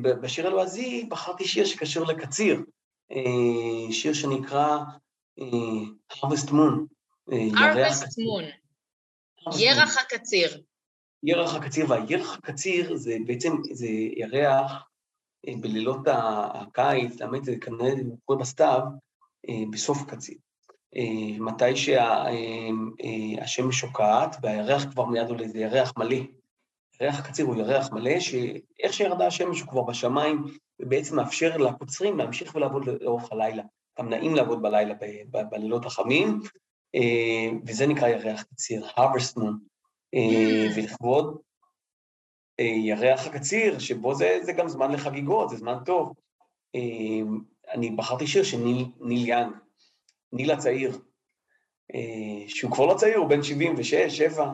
ובשיר 0.02 0.46
הלועזי 0.46 1.06
בחרתי 1.08 1.44
שיר 1.44 1.64
שקשור 1.64 2.06
לקציר, 2.06 2.62
אה, 3.12 3.92
שיר 3.92 4.12
שנקרא 4.12 4.78
אה, 5.40 5.46
Harvest 6.12 6.50
Moon. 6.50 6.74
Harvest 7.30 8.04
Moon, 8.04 8.44
ירח 9.58 9.98
הקציר. 9.98 10.62
ירח 11.22 11.54
הקציר, 11.54 11.86
והירח 11.88 12.34
הקציר 12.34 12.96
זה 12.96 13.16
בעצם, 13.26 13.52
זה 13.72 13.88
ירח 14.16 14.88
אה, 15.48 15.52
בלילות 15.60 16.00
הקיץ, 16.06 17.22
האמת 17.22 17.44
זה 17.44 17.54
כנראה 17.60 17.92
קורה 18.24 18.38
בסתיו, 18.38 18.80
אה, 19.48 19.62
בסוף 19.72 20.02
הקציר. 20.02 20.36
אה, 20.96 21.38
מתי 21.38 21.76
שהשמש 21.76 23.80
שוקעת 23.80 24.36
והירח 24.42 24.84
כבר 24.84 25.04
מיד 25.04 25.28
עולה, 25.28 25.48
זה 25.48 25.58
ירח 25.58 25.92
מלא. 25.96 26.39
ירח 27.00 27.18
הקציר 27.18 27.46
הוא 27.46 27.56
ירח 27.56 27.92
מלא, 27.92 28.20
שאיך 28.20 28.92
שירדה 28.92 29.26
השמש 29.26 29.60
הוא 29.60 29.68
כבר 29.68 29.82
בשמיים, 29.82 30.44
ובעצם 30.80 31.16
מאפשר 31.16 31.56
לקוצרים 31.56 32.18
להמשיך 32.18 32.54
ולעבוד 32.54 32.86
לאורך 32.86 33.32
הלילה. 33.32 33.62
גם 33.98 34.08
נעים 34.08 34.34
לעבוד 34.34 34.62
בלילה, 34.62 34.94
בלילות 35.50 35.86
החמים, 35.86 36.40
וזה 37.66 37.86
נקרא 37.86 38.08
ירח 38.08 38.42
קציר, 38.42 38.86
harvest 38.96 39.36
moon. 39.36 39.70
אה, 40.14 40.66
mm. 40.66 40.78
ולכבוד 40.78 41.38
אה, 42.60 42.64
ירח 42.64 43.26
הקציר, 43.26 43.78
שבו 43.78 44.14
זה, 44.14 44.38
זה 44.42 44.52
גם 44.52 44.68
זמן 44.68 44.92
לחגיגות, 44.92 45.50
זה 45.50 45.56
זמן 45.56 45.76
טוב. 45.84 46.14
אה, 46.74 46.80
אני 47.72 47.90
בחרתי 47.90 48.26
שיר 48.26 48.42
של 48.42 48.56
ניל, 48.58 48.86
ניל 49.00 49.28
יאנג, 49.28 49.52
ניל 50.32 50.50
הצעיר, 50.50 50.98
שהוא 52.48 52.72
כבר 52.72 52.86
לא 52.86 52.94
צעיר, 52.94 53.18
הוא 53.18 53.28
בן 53.28 53.42
76, 53.42 53.94
7. 53.94 54.52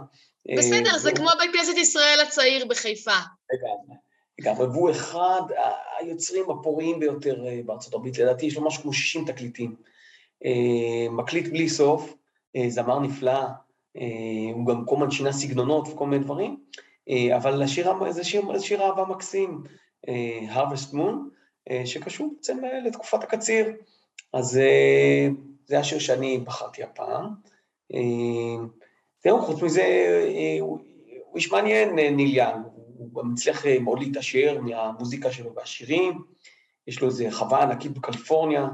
בסדר, 0.59 0.99
זה 0.99 1.13
כמו 1.13 1.29
בית 1.39 1.51
כנסת 1.53 1.77
ישראל 1.77 2.19
הצעיר 2.27 2.67
בחיפה. 2.67 3.11
לגמרי, 3.53 3.97
לגמרי, 4.39 4.67
והוא 4.67 4.91
אחד 4.91 5.43
היוצרים 5.99 6.51
הפוריים 6.51 7.01
ביותר 7.01 7.45
בארצות 7.65 7.95
הברית, 7.95 8.19
לדעתי 8.19 8.47
יש 8.47 8.57
לו 8.57 8.67
משהו 8.67 8.83
כמו 8.83 8.93
60 8.93 9.25
תקליטים. 9.25 9.77
מקליט 11.11 11.47
בלי 11.47 11.69
סוף, 11.69 12.15
זמר 12.69 12.99
נפלא, 12.99 13.41
אה, 14.01 14.53
הוא 14.55 14.67
גם 14.67 14.85
כל 14.85 14.95
הזמן 14.97 15.11
שינה 15.11 15.33
סגנונות 15.33 15.89
וכל 15.89 16.07
מיני 16.07 16.25
דברים, 16.25 16.57
אה, 17.09 17.37
אבל 17.37 17.63
השיר, 17.63 17.93
זה 18.11 18.25
שיר, 18.25 18.59
זה 18.59 18.65
שיר 18.65 18.83
אהבה 18.83 19.05
מקסים, 19.05 19.63
אה, 20.09 20.41
Harvest 20.55 20.95
Moon, 20.95 21.15
שקשור 21.85 22.29
בעצם 22.37 22.59
לתקופת 22.87 23.23
הקציר. 23.23 23.73
אז 24.33 24.61
זה 25.67 25.79
השיר 25.79 25.99
שאני 25.99 26.39
בחרתי 26.39 26.83
הפעם. 26.83 27.35
זהו, 29.27 29.43
חוץ 29.43 29.63
מזה, 29.63 29.85
הוא 30.61 30.79
איש 31.37 31.53
מעניין, 31.53 31.95
ניל 31.95 32.37
יאנג, 32.37 32.65
הוא 32.99 33.23
גם 33.23 33.33
הצליח 33.33 33.67
מאוד 33.81 33.99
להתעשר 33.99 34.61
מהמוזיקה 34.61 35.33
שלו 35.33 35.55
והשירים, 35.55 36.23
יש 36.87 37.01
לו 37.01 37.09
איזו 37.09 37.25
חווה 37.31 37.63
ענקית 37.63 37.93
בקליפורניה. 37.93 38.67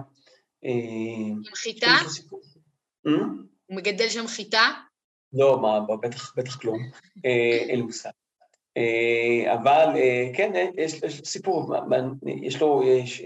עם 0.62 1.43
חיטה? 1.55 1.97
הוא 3.03 3.12
מגדל 3.71 4.09
שם 4.09 4.27
חיטה? 4.27 4.71
לא, 5.33 5.61
מה, 5.62 5.81
בטח, 6.03 6.35
בטח 6.37 6.57
כלום, 6.57 6.79
אין 7.25 7.77
לי 7.77 7.83
מושג. 7.83 8.11
אה, 8.77 9.55
אבל 9.55 9.88
כן, 10.35 10.71
יש, 10.77 11.03
יש 11.03 11.21
סיפור, 11.25 11.75
יש 12.43 12.61
לו 12.61 12.83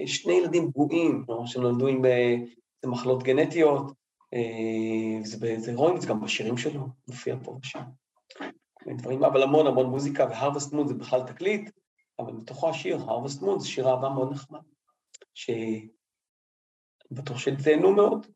שני 0.07 0.33
ילדים 0.33 0.71
פגועים, 0.71 1.25
שנולדו 1.47 1.87
עם 1.87 2.03
מחלות 2.87 3.23
גנטיות, 3.23 3.93
וזה 5.41 5.75
רואים 5.75 5.97
את 5.97 6.01
זה 6.01 6.09
גם 6.09 6.21
בשירים 6.21 6.57
שלו, 6.57 6.87
מופיע 7.09 7.37
פה 7.45 7.59
ושם. 7.63 7.83
דברים, 8.99 9.25
אבל 9.25 9.43
המון 9.43 9.67
המון 9.67 9.87
מוזיקה, 9.87 10.25
והרווסט 10.25 10.73
מון 10.73 10.89
זה 10.89 10.95
בכלל 10.95 11.21
תקליט, 11.27 11.71
אבל 12.19 12.33
מתוכו 12.33 12.71
השיר, 12.71 12.97
הרווסט 12.97 13.43
מון, 13.43 13.59
זה 13.59 13.69
שיר 13.69 13.89
אהבה 13.89 14.09
מאוד 14.09 14.33
נחמד, 14.33 14.61
שבטוח 15.35 17.39
שתהנו 17.39 17.93
מאוד. 17.93 18.27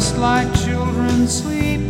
just 0.00 0.16
like 0.16 0.48
children 0.54 1.28
sleeping. 1.28 1.89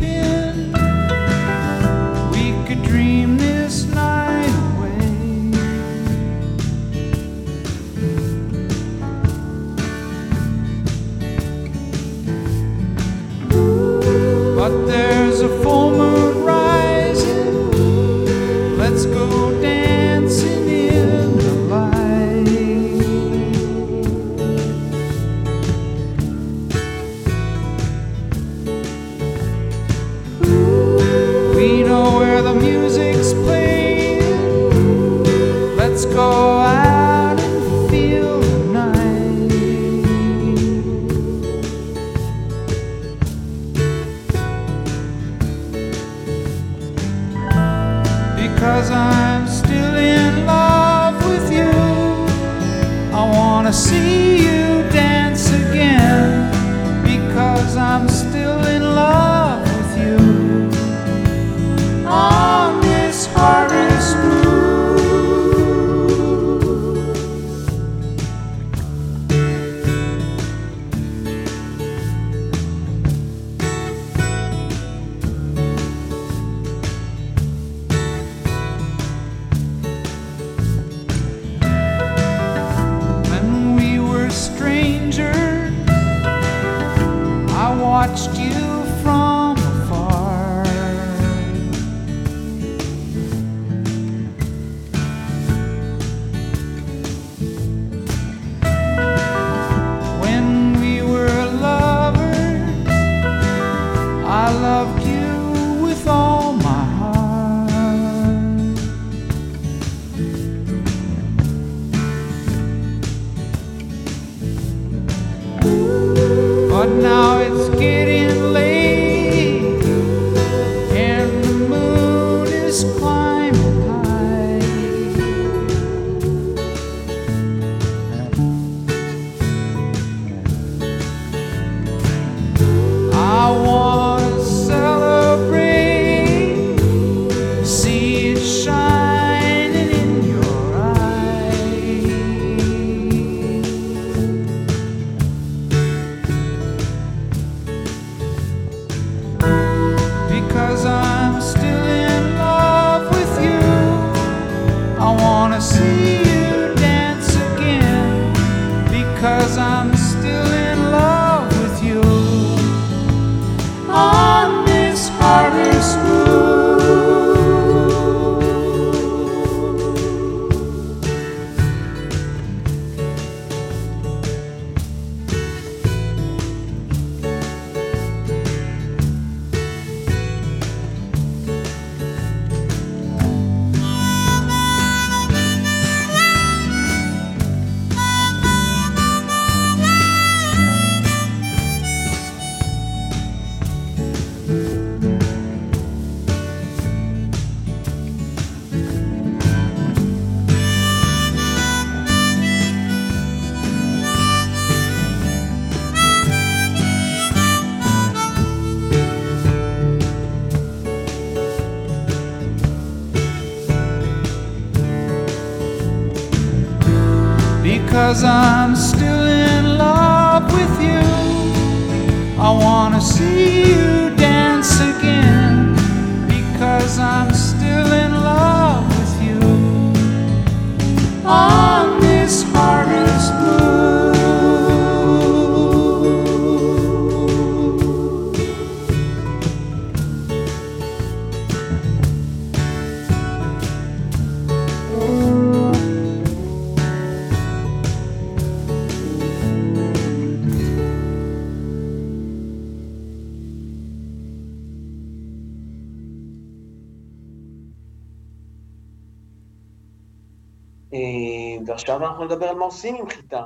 ועכשיו 261.66 261.96
אנחנו 261.96 262.24
נדבר 262.24 262.48
על 262.48 262.54
מה 262.54 262.64
עושים 262.64 262.94
עם 262.94 263.10
חיטה. 263.10 263.42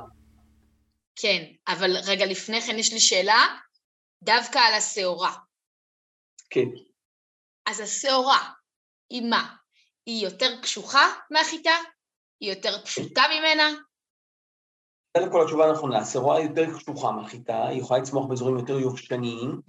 כן, 1.15 1.43
אבל 1.67 1.97
רגע 2.07 2.25
לפני 2.25 2.61
כן 2.61 2.79
יש 2.79 2.93
לי 2.93 2.99
שאלה, 2.99 3.45
דווקא 4.23 4.59
על 4.59 4.73
השעורה. 4.73 5.31
כן. 6.49 6.67
אז 7.65 7.79
השעורה, 7.79 8.51
היא 9.09 9.29
מה? 9.29 9.55
היא 10.05 10.23
יותר 10.23 10.61
קשוחה 10.61 11.07
מהחיטה? 11.31 11.75
היא 12.39 12.49
יותר 12.49 12.81
פשוטה 12.85 13.21
ממנה? 13.33 13.63
קודם 15.17 15.31
כל 15.31 15.41
התשובה 15.41 15.71
נכונה, 15.71 15.99
השעורה 15.99 16.41
יותר 16.41 16.77
קשוחה 16.77 17.11
מהחיטה, 17.11 17.67
היא 17.67 17.79
יכולה 17.79 17.99
לצמוח 17.99 18.25
באזורים 18.25 18.57
יותר 18.57 18.79
יובשניים, 18.79 19.61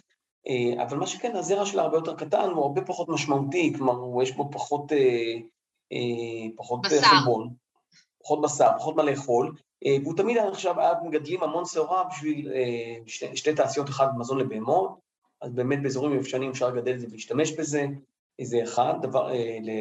אה, 0.49 0.83
אבל 0.83 0.97
מה 0.97 1.07
שכן, 1.07 1.37
הזרע 1.37 1.67
שלה 1.67 1.83
הרבה 1.83 1.97
יותר 1.97 2.17
קטן, 2.17 2.51
הוא 2.51 2.63
הרבה 2.63 2.83
פחות 2.85 3.09
משמעותי, 3.09 3.73
כלומר, 3.77 4.23
יש 4.23 4.33
בו 4.33 4.51
פחות, 4.53 4.93
אה, 4.93 5.35
אה, 5.93 6.49
פחות. 6.57 6.87
חלבון, 6.87 7.55
פחות 8.27 8.41
בשר, 8.41 8.69
פחות 8.79 8.97
מה 8.97 9.03
לאכול, 9.03 9.55
והוא 10.03 10.17
תמיד 10.17 10.37
היה 10.37 10.51
נחשב, 10.51 10.75
היה 10.79 10.93
מגדלים 11.05 11.43
המון 11.43 11.65
שעורה 11.67 12.05
בשביל 12.05 12.53
שתי, 13.07 13.37
שתי 13.37 13.55
תעשיות, 13.55 13.89
אחד 13.89 14.07
מזון 14.19 14.39
לבהמות, 14.39 14.99
אז 15.41 15.53
באמת 15.53 15.83
באזורים 15.83 16.15
יבשניים 16.15 16.51
אפשר 16.51 16.69
לגדל 16.69 16.95
את 16.95 17.01
זה 17.01 17.07
ולהשתמש 17.11 17.53
בזה, 17.53 17.87
זה 18.41 18.63
אחד, 18.63 18.95
דבר, 19.03 19.31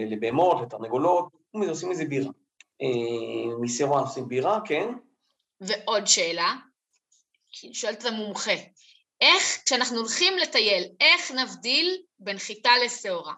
לבהמות, 0.08 0.62
לתרנגולות, 0.62 1.30
עושים 1.52 1.90
מזה 1.90 2.06
בירה. 2.06 2.32
משעורה 3.62 4.02
עושים 4.02 4.28
בירה, 4.28 4.60
כן. 4.66 4.90
ועוד 5.62 6.08
שאלה, 6.08 6.54
שואלת 7.52 8.02
את 8.02 8.06
המומחה, 8.06 8.54
איך, 9.22 9.62
כשאנחנו 9.66 9.98
הולכים 9.98 10.38
לטייל, 10.38 10.84
איך 11.00 11.32
נבדיל 11.32 11.98
בין 12.20 12.38
חיטה 12.38 12.72
לשעורה? 12.86 13.34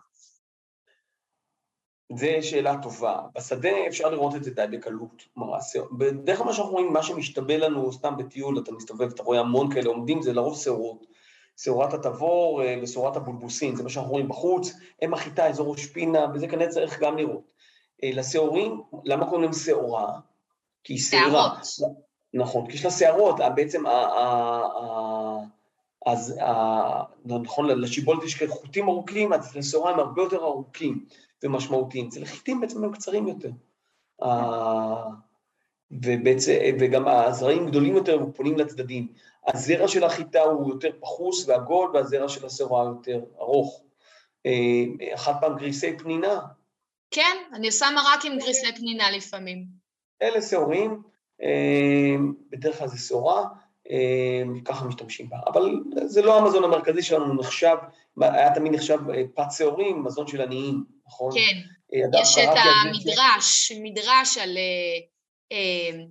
זו 2.15 2.27
שאלה 2.41 2.77
טובה. 2.81 3.19
בשדה 3.35 3.87
אפשר 3.87 4.09
לראות 4.09 4.35
את 4.35 4.43
זה 4.43 4.51
די 4.51 4.65
בקלות. 4.71 5.23
בדרך 5.91 6.37
כלל 6.37 6.47
מה 6.47 6.53
שאנחנו 6.53 6.71
רואים, 6.71 6.93
מה 6.93 7.03
שמשתבא 7.03 7.53
לנו 7.53 7.93
סתם 7.93 8.17
בטיול, 8.17 8.59
אתה 8.59 8.71
מסתובב, 8.71 9.11
אתה 9.11 9.23
רואה 9.23 9.39
המון 9.39 9.73
כאלה 9.73 9.89
עומדים, 9.89 10.21
זה 10.21 10.33
לרוב 10.33 10.57
שעורות. 10.57 11.05
שעורת 11.57 11.93
התבור 11.93 12.63
אה, 12.63 12.75
ושעורת 12.81 13.15
הבולבוסין, 13.15 13.75
זה 13.75 13.83
מה 13.83 13.89
שאנחנו 13.89 14.11
רואים 14.11 14.27
בחוץ, 14.27 14.73
הם 15.01 15.13
החיטה, 15.13 15.47
אזור 15.47 15.71
ראש 15.71 15.85
פינה, 15.85 16.25
וזה 16.33 16.47
כנראה 16.47 16.69
צריך 16.69 16.99
גם 16.99 17.17
לראות. 17.17 17.51
אה, 18.03 18.09
לשעורים, 18.13 18.81
למה 19.03 19.25
קוראים 19.25 19.43
להם 19.43 19.53
שעורה? 19.53 20.19
כי 20.83 20.93
היא 20.93 20.99
שערה. 20.99 21.49
שערות. 21.63 21.95
נכון, 22.33 22.67
כי 22.67 22.73
יש 22.73 22.85
לה 22.85 22.91
שערות, 22.91 23.35
בעצם 23.55 23.83
אז 26.05 26.39
נכון, 27.25 27.65
לשיבולת 27.69 28.23
יש 28.23 28.43
חוטים 28.47 28.89
ארוכים, 28.89 29.33
אז 29.33 29.55
לשעורה 29.55 29.91
הם 29.91 29.99
הרבה 29.99 30.21
יותר 30.21 30.43
ארוכים 30.43 31.05
ומשמעותיים. 31.43 32.07
אצל 32.07 32.23
החיטים 32.23 32.61
בעצם 32.61 32.83
הם 32.83 32.93
קצרים 32.93 33.27
יותר. 33.27 33.49
ובעצם, 35.91 36.53
וגם 36.79 37.07
הזרעים 37.07 37.67
גדולים 37.67 37.95
יותר 37.95 38.23
ופונים 38.23 38.57
לצדדים. 38.57 39.07
הזרע 39.47 39.87
של 39.87 40.03
החיטה 40.03 40.41
הוא 40.41 40.69
יותר 40.69 40.89
פחוס 40.99 41.47
ועגול, 41.47 41.89
והזרע 41.93 42.29
של 42.29 42.45
השעורה 42.45 42.83
יותר 42.85 43.19
ארוך. 43.39 43.83
אה, 44.45 45.13
אחת 45.15 45.35
פעם 45.41 45.57
גריסי 45.57 45.97
פנינה. 45.97 46.39
כן, 47.11 47.37
אני 47.53 47.67
עושה 47.67 47.85
מרק 47.95 48.25
עם 48.25 48.37
גריסי 48.39 48.75
פנינה 48.75 49.11
לפעמים. 49.11 49.65
אלה 50.21 50.41
שעורים, 50.41 51.01
אה, 51.41 52.15
בדרך 52.49 52.77
כלל 52.77 52.87
זה 52.87 52.97
שעורה. 52.97 53.45
אמ, 53.89 54.61
ככה 54.65 54.85
משתמשים 54.85 55.29
בה. 55.29 55.37
אבל 55.47 55.71
זה 56.05 56.21
לא 56.21 56.37
המזון 56.37 56.63
המרכזי 56.63 57.03
שלנו, 57.03 57.33
נחשב, 57.33 57.75
היה 58.21 58.53
תמיד 58.55 58.73
נחשב 58.73 58.97
אה, 59.09 59.21
פת 59.35 59.51
שעורים, 59.57 60.03
מזון 60.03 60.27
של 60.27 60.41
עניים, 60.41 60.83
נכון? 61.07 61.31
כן, 61.33 61.57
אה, 61.93 62.21
יש 62.21 62.37
את 62.37 62.57
המדרש, 62.85 63.71
מדרש 63.83 64.37
על... 64.37 64.57
אה, 65.51 66.03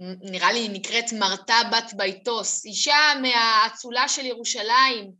נראה 0.00 0.52
לי 0.52 0.68
נקראת 0.68 1.12
מרתה 1.12 1.56
בת 1.72 1.92
ביתוס, 1.96 2.64
אישה 2.64 2.96
מהאצולה 3.22 4.08
של 4.08 4.26
ירושלים, 4.26 5.12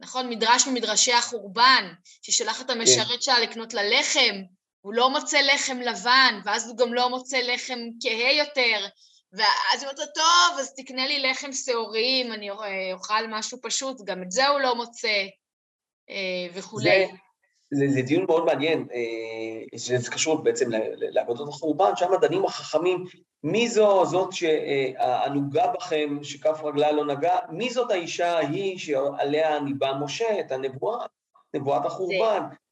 נכון? 0.00 0.28
מדרש 0.28 0.66
ממדרשי 0.66 1.12
החורבן, 1.12 1.92
ששולחת 2.22 2.70
המשרת 2.70 3.06
כן. 3.06 3.20
שלה 3.20 3.40
לקנות 3.40 3.74
לה 3.74 3.82
לחם, 3.82 4.42
הוא 4.80 4.94
לא 4.94 5.10
מוצא 5.10 5.38
לחם 5.40 5.80
לבן, 5.80 6.40
ואז 6.44 6.68
הוא 6.68 6.76
גם 6.78 6.94
לא 6.94 7.10
מוצא 7.10 7.38
לחם 7.38 7.78
כהה 8.02 8.32
יותר, 8.32 8.86
ואז 9.36 9.82
היא 9.82 9.82
אומרת 9.82 9.98
לו, 9.98 10.04
טוב, 10.14 10.58
אז 10.60 10.74
תקנה 10.74 11.06
לי 11.06 11.22
לחם 11.22 11.52
שעורים, 11.52 12.32
אני 12.32 12.50
אוכל 12.92 13.26
משהו 13.28 13.58
פשוט, 13.62 14.00
גם 14.04 14.22
את 14.22 14.30
זה 14.30 14.48
הוא 14.48 14.60
לא 14.60 14.76
מוצא, 14.76 15.26
אה, 16.10 16.46
וכולי. 16.54 17.06
זה, 17.70 17.86
זה, 17.86 17.94
זה 17.94 18.02
דיון 18.02 18.24
מאוד 18.24 18.44
מעניין, 18.44 18.88
אה, 18.94 19.78
שזה 19.78 20.10
קשור 20.10 20.42
בעצם 20.42 20.70
לעבודות 20.96 21.48
החורבן, 21.48 21.96
שם 21.96 22.10
דנים 22.20 22.44
החכמים, 22.44 23.04
מי 23.42 23.68
זו 23.68 24.04
זאת 24.06 24.32
שהנוגה 24.32 25.66
בכם, 25.66 26.18
שכף 26.22 26.60
רגלה 26.64 26.92
לא 26.92 27.04
נגע, 27.06 27.36
מי 27.50 27.70
זאת 27.70 27.90
האישה 27.90 28.32
ההיא 28.32 28.78
שעליה 28.78 29.60
ניבא 29.60 29.92
משה 30.00 30.40
את 30.40 30.52
הנבואה, 30.52 31.06
נבואת 31.54 31.86
החורבן. 31.86 32.42
אה, 32.50 32.63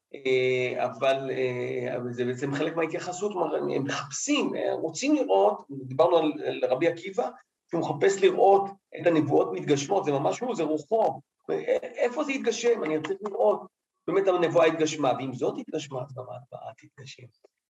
אבל, 0.85 1.31
אה, 1.31 1.97
אבל 1.97 2.13
זה 2.13 2.25
בעצם 2.25 2.55
חלק 2.55 2.77
מההתייחסות, 2.77 3.33
הם 3.75 3.85
מחפשים, 3.85 4.55
אה, 4.57 4.73
רוצים 4.75 5.15
לראות, 5.15 5.65
דיברנו 5.71 6.17
על, 6.17 6.33
על 6.47 6.61
רבי 6.71 6.89
עקיבא, 6.89 7.29
שהוא 7.71 7.81
מחפש 7.81 8.23
לראות 8.23 8.71
את 9.01 9.07
הנבואות 9.07 9.49
מתגשמות, 9.53 10.05
זה 10.05 10.13
ממש 10.13 10.41
הוא, 10.41 10.55
זה 10.55 10.63
רוחו, 10.63 11.21
איפה 11.83 12.25
זה 12.25 12.33
יתגשם? 12.33 12.85
אני 12.85 12.95
צריך 13.07 13.19
לראות, 13.23 13.61
באמת 14.07 14.29
הנבואה 14.29 14.67
התגשמה, 14.67 15.13
ואם 15.19 15.35
זאת 15.35 15.55
התגשמה, 15.59 16.01
אז 16.03 16.15
גם 16.15 16.25
ההטבעה 16.31 16.73
תתגשם. 16.79 17.23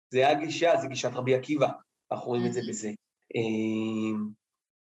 זה 0.10 0.30
הגישה, 0.30 0.78
זה 0.82 0.88
גישת 0.88 1.10
רבי 1.14 1.36
עקיבא, 1.36 1.68
אנחנו 2.12 2.28
רואים 2.28 2.46
את 2.46 2.54
זה 2.54 2.62
בזה. 2.70 2.90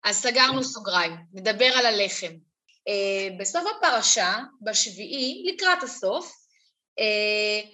אז 0.04 0.16
סגרנו 0.16 0.64
סוגריים, 0.64 1.12
נדבר 1.34 1.66
על 1.66 1.86
הלחם. 1.86 2.34
בסוף 3.40 3.64
הפרשה, 3.78 4.34
בשביעי, 4.62 5.54
לקראת 5.54 5.84
הסוף, 5.84 6.43
אה, 7.00 7.70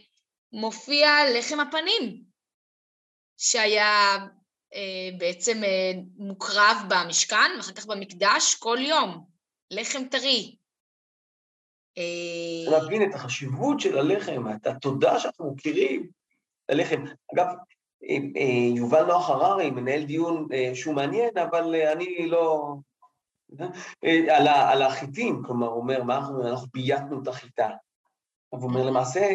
מופיע 0.51 1.09
לחם 1.38 1.59
הפנים, 1.59 2.24
שהיה 3.38 4.17
אה, 4.74 5.09
בעצם 5.17 5.63
אה, 5.63 5.91
מוקרב 6.17 6.78
במשכן 6.89 7.51
ואחר 7.57 7.74
כך 7.74 7.86
במקדש 7.86 8.55
כל 8.55 8.78
יום, 8.82 9.26
לחם 9.72 10.03
טרי. 10.11 10.55
אה... 11.97 12.72
להבין 12.72 13.09
את 13.09 13.15
החשיבות 13.15 13.80
של 13.80 13.97
הלחם, 13.97 14.43
את 14.55 14.67
התודה 14.67 15.20
שאנחנו 15.20 15.53
מכירים 15.53 16.09
ללחם. 16.70 17.03
אגב, 17.34 17.45
אה, 18.03 18.17
אה, 18.36 18.78
יובל 18.78 19.05
נוח 19.05 19.30
הררי 19.30 19.72
מנהל 19.72 20.03
דיון 20.03 20.47
שהוא 20.74 20.95
מעניין, 20.95 21.38
אבל 21.38 21.76
אני 21.76 22.28
לא... 22.28 22.76
על 24.72 24.82
החיטים, 24.82 25.41
כלומר, 25.45 25.67
הוא 25.67 25.82
אומר, 25.82 26.03
מה 26.03 26.17
אנחנו, 26.17 26.49
אנחנו 26.49 26.67
בייתנו 26.74 27.24
את 27.24 27.28
החיטה. 27.28 27.70
הוא 28.50 28.64
אומר, 28.64 28.84
למעשה, 28.84 29.28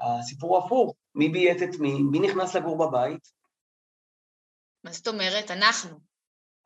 הסיפור 0.00 0.58
הפוך, 0.58 0.94
מי 1.14 1.28
ביית 1.28 1.62
את 1.62 1.78
מי? 1.78 2.02
מי 2.10 2.18
נכנס 2.18 2.56
לגור 2.56 2.78
בבית? 2.78 3.28
מה 4.84 4.92
זאת 4.92 5.08
אומרת? 5.08 5.50
אנחנו. 5.50 5.98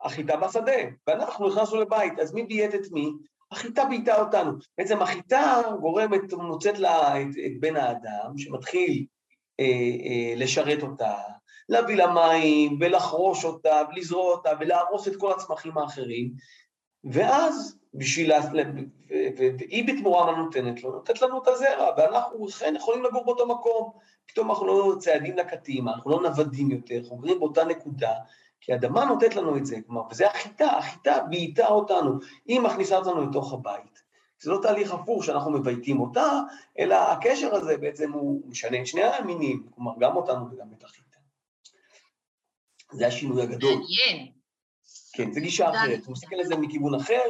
החיטה 0.01 0.37
בשדה, 0.37 0.71
ואנחנו 1.07 1.47
נכנסנו 1.47 1.81
לבית, 1.81 2.19
אז 2.19 2.33
מי 2.33 2.43
ביית 2.43 2.75
את 2.75 2.91
מי? 2.91 3.11
החיטה 3.51 3.85
בייתה 3.85 4.21
אותנו. 4.21 4.51
בעצם 4.77 5.01
החיטה 5.01 5.61
גורמת, 5.81 6.33
מוצאת 6.33 6.79
לה 6.79 7.21
את, 7.21 7.27
את 7.45 7.59
בן 7.59 7.75
האדם, 7.75 8.37
שמתחיל 8.37 9.05
אה, 9.59 9.65
אה, 9.65 10.33
לשרת 10.35 10.83
אותה, 10.83 11.15
להביא 11.69 11.95
לה 11.95 12.13
מים, 12.13 12.77
ולחרוש 12.81 13.45
אותה, 13.45 13.81
ולזרוע 13.89 14.31
אותה, 14.31 14.49
ולהרוס 14.59 15.07
את 15.07 15.15
כל 15.15 15.31
הצמחים 15.31 15.77
האחרים, 15.77 16.31
ואז 17.03 17.77
בשביל, 17.97 18.31
והיא 19.37 19.87
בתמורה 19.87 20.31
מה 20.31 20.37
נותנת 20.37 20.83
לו? 20.83 20.91
נותנת 20.91 21.21
לנו 21.21 21.43
את 21.43 21.47
הזרע, 21.47 21.91
ואנחנו 21.97 22.49
אכן 22.49 22.73
יכולים 22.77 23.03
לגור 23.03 23.25
באותו 23.25 23.47
מקום. 23.47 23.91
פתאום 24.25 24.49
אנחנו 24.49 24.67
לא 24.67 24.95
צעדים 24.99 25.37
לקטימה, 25.37 25.93
אנחנו 25.93 26.11
לא 26.11 26.21
נוודים 26.21 26.71
יותר, 26.71 26.97
אנחנו 26.97 27.17
גרים 27.17 27.39
באותה 27.39 27.63
נקודה, 27.63 28.13
כי 28.61 28.73
האדמה 28.73 29.05
נותנת 29.05 29.35
לנו 29.35 29.57
את 29.57 29.65
זה, 29.65 29.77
כלומר, 29.87 30.01
וזה 30.11 30.27
החיטה, 30.27 30.65
החיטה 30.65 31.19
בעיטה 31.29 31.67
אותנו, 31.67 32.11
היא 32.45 32.59
מכניסה 32.59 32.97
אותנו 32.97 33.29
לתוך 33.29 33.53
הבית. 33.53 34.05
זה 34.39 34.51
לא 34.51 34.59
תהליך 34.61 34.93
הפוך 34.93 35.23
שאנחנו 35.23 35.51
מבייתים 35.51 35.99
אותה, 35.99 36.39
אלא 36.79 36.95
הקשר 36.95 37.55
הזה 37.55 37.77
בעצם 37.77 38.11
הוא 38.11 38.41
משנה 38.49 38.81
את 38.81 38.87
שני 38.87 39.03
המינים, 39.03 39.67
כלומר, 39.75 39.91
גם 39.99 40.15
אותנו 40.15 40.45
וגם 40.51 40.67
את 40.77 40.83
החיטה. 40.83 41.17
זה 42.91 43.07
השינוי 43.07 43.43
הגדול. 43.43 43.73
מעניין. 43.73 44.31
כן, 45.13 45.31
זו 45.31 45.41
גישה 45.41 45.69
אחרת, 45.69 46.05
הוא 46.05 46.11
מסתכל 46.13 46.35
על 46.35 46.45
זה 46.45 46.55
מכיוון 46.55 46.95
אחר, 46.95 47.29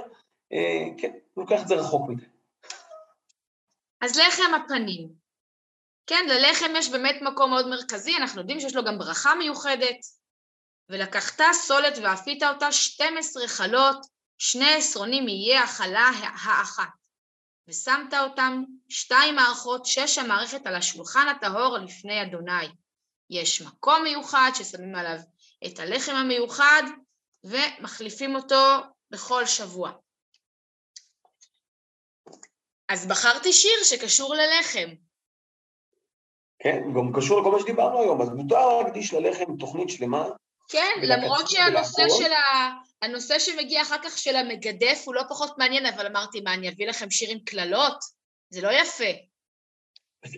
כן, 0.97 1.11
הוא 1.33 1.43
לוקח 1.43 1.61
את 1.61 1.67
זה 1.67 1.75
רחוק 1.75 2.09
מדי. 2.09 2.25
אז 4.01 4.19
לחם 4.19 4.53
הפנים. 4.53 5.09
כן, 6.07 6.25
ללחם 6.29 6.71
יש 6.75 6.89
באמת 6.89 7.15
מקום 7.21 7.49
מאוד 7.49 7.67
מרכזי, 7.67 8.17
אנחנו 8.17 8.41
יודעים 8.41 8.59
שיש 8.59 8.75
לו 8.75 8.83
גם 8.83 8.97
ברכה 8.97 9.35
מיוחדת. 9.35 9.97
ולקחת 10.89 11.41
סולת 11.53 11.93
ואפית 12.03 12.43
אותה 12.43 12.71
12 12.71 13.47
חלות, 13.47 14.05
שני 14.37 14.73
עשרונים 14.73 15.27
יהיה 15.27 15.63
החלה 15.63 16.11
האחת. 16.45 16.89
ושמת 17.67 18.13
אותם 18.13 18.63
שתיים 18.89 19.35
מערכות, 19.35 19.85
שש 19.85 20.17
המערכת 20.17 20.67
על 20.67 20.75
השולחן 20.75 21.27
הטהור 21.27 21.77
לפני 21.77 22.21
אדוני. 22.21 22.67
יש 23.29 23.61
מקום 23.61 24.03
מיוחד 24.03 24.51
ששמים 24.53 24.95
עליו 24.95 25.17
את 25.65 25.79
הלחם 25.79 26.15
המיוחד 26.15 26.83
ומחליפים 27.43 28.35
אותו 28.35 28.79
בכל 29.11 29.45
שבוע. 29.45 29.91
אז 32.89 33.07
בחרתי 33.07 33.53
שיר 33.53 33.83
שקשור 33.83 34.35
ללחם. 34.35 34.89
כן, 36.59 36.81
גם 36.95 37.11
קשור 37.15 37.41
לכל 37.41 37.51
מה 37.51 37.59
שדיברנו 37.59 38.01
היום, 38.01 38.21
אז 38.21 38.29
מותר 38.29 38.81
להקדיש 38.81 39.13
ללחם 39.13 39.57
תוכנית 39.59 39.89
שלמה. 39.89 40.25
כן, 40.69 40.91
למרות 41.01 41.49
שהנושא 41.49 42.03
של 42.17 42.33
ה... 42.33 42.69
הנושא 43.01 43.39
שמגיע 43.39 43.81
אחר 43.81 43.97
כך 44.03 44.17
של 44.17 44.35
המגדף 44.35 45.03
הוא 45.05 45.15
לא 45.15 45.21
פחות 45.29 45.57
מעניין, 45.57 45.85
אבל 45.85 46.07
אמרתי, 46.07 46.41
מה, 46.41 46.53
אני 46.53 46.69
אביא 46.69 46.87
לכם 46.87 47.11
שיר 47.11 47.29
עם 47.31 47.39
קללות? 47.39 47.97
זה 48.49 48.61
לא 48.61 48.71
יפה. 48.71 49.11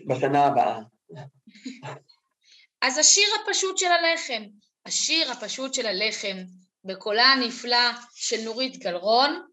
בשנה 0.06 0.46
הבאה. 0.46 0.78
אז 2.86 2.98
השיר 2.98 3.28
הפשוט 3.42 3.78
של 3.78 3.86
הלחם, 3.86 4.42
השיר 4.86 5.32
הפשוט 5.32 5.74
של 5.74 5.86
הלחם, 5.86 6.36
בקולה 6.84 7.24
הנפלא 7.24 7.90
של 8.14 8.40
נורית 8.44 8.76
גלרון, 8.76 9.46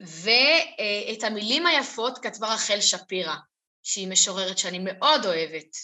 ואת 0.00 1.22
המילים 1.22 1.66
היפות 1.66 2.18
כתבה 2.18 2.54
רחל 2.54 2.80
שפירא, 2.80 3.34
שהיא 3.82 4.08
משוררת 4.08 4.58
שאני 4.58 4.78
מאוד 4.78 5.26
אוהבת. 5.26 5.76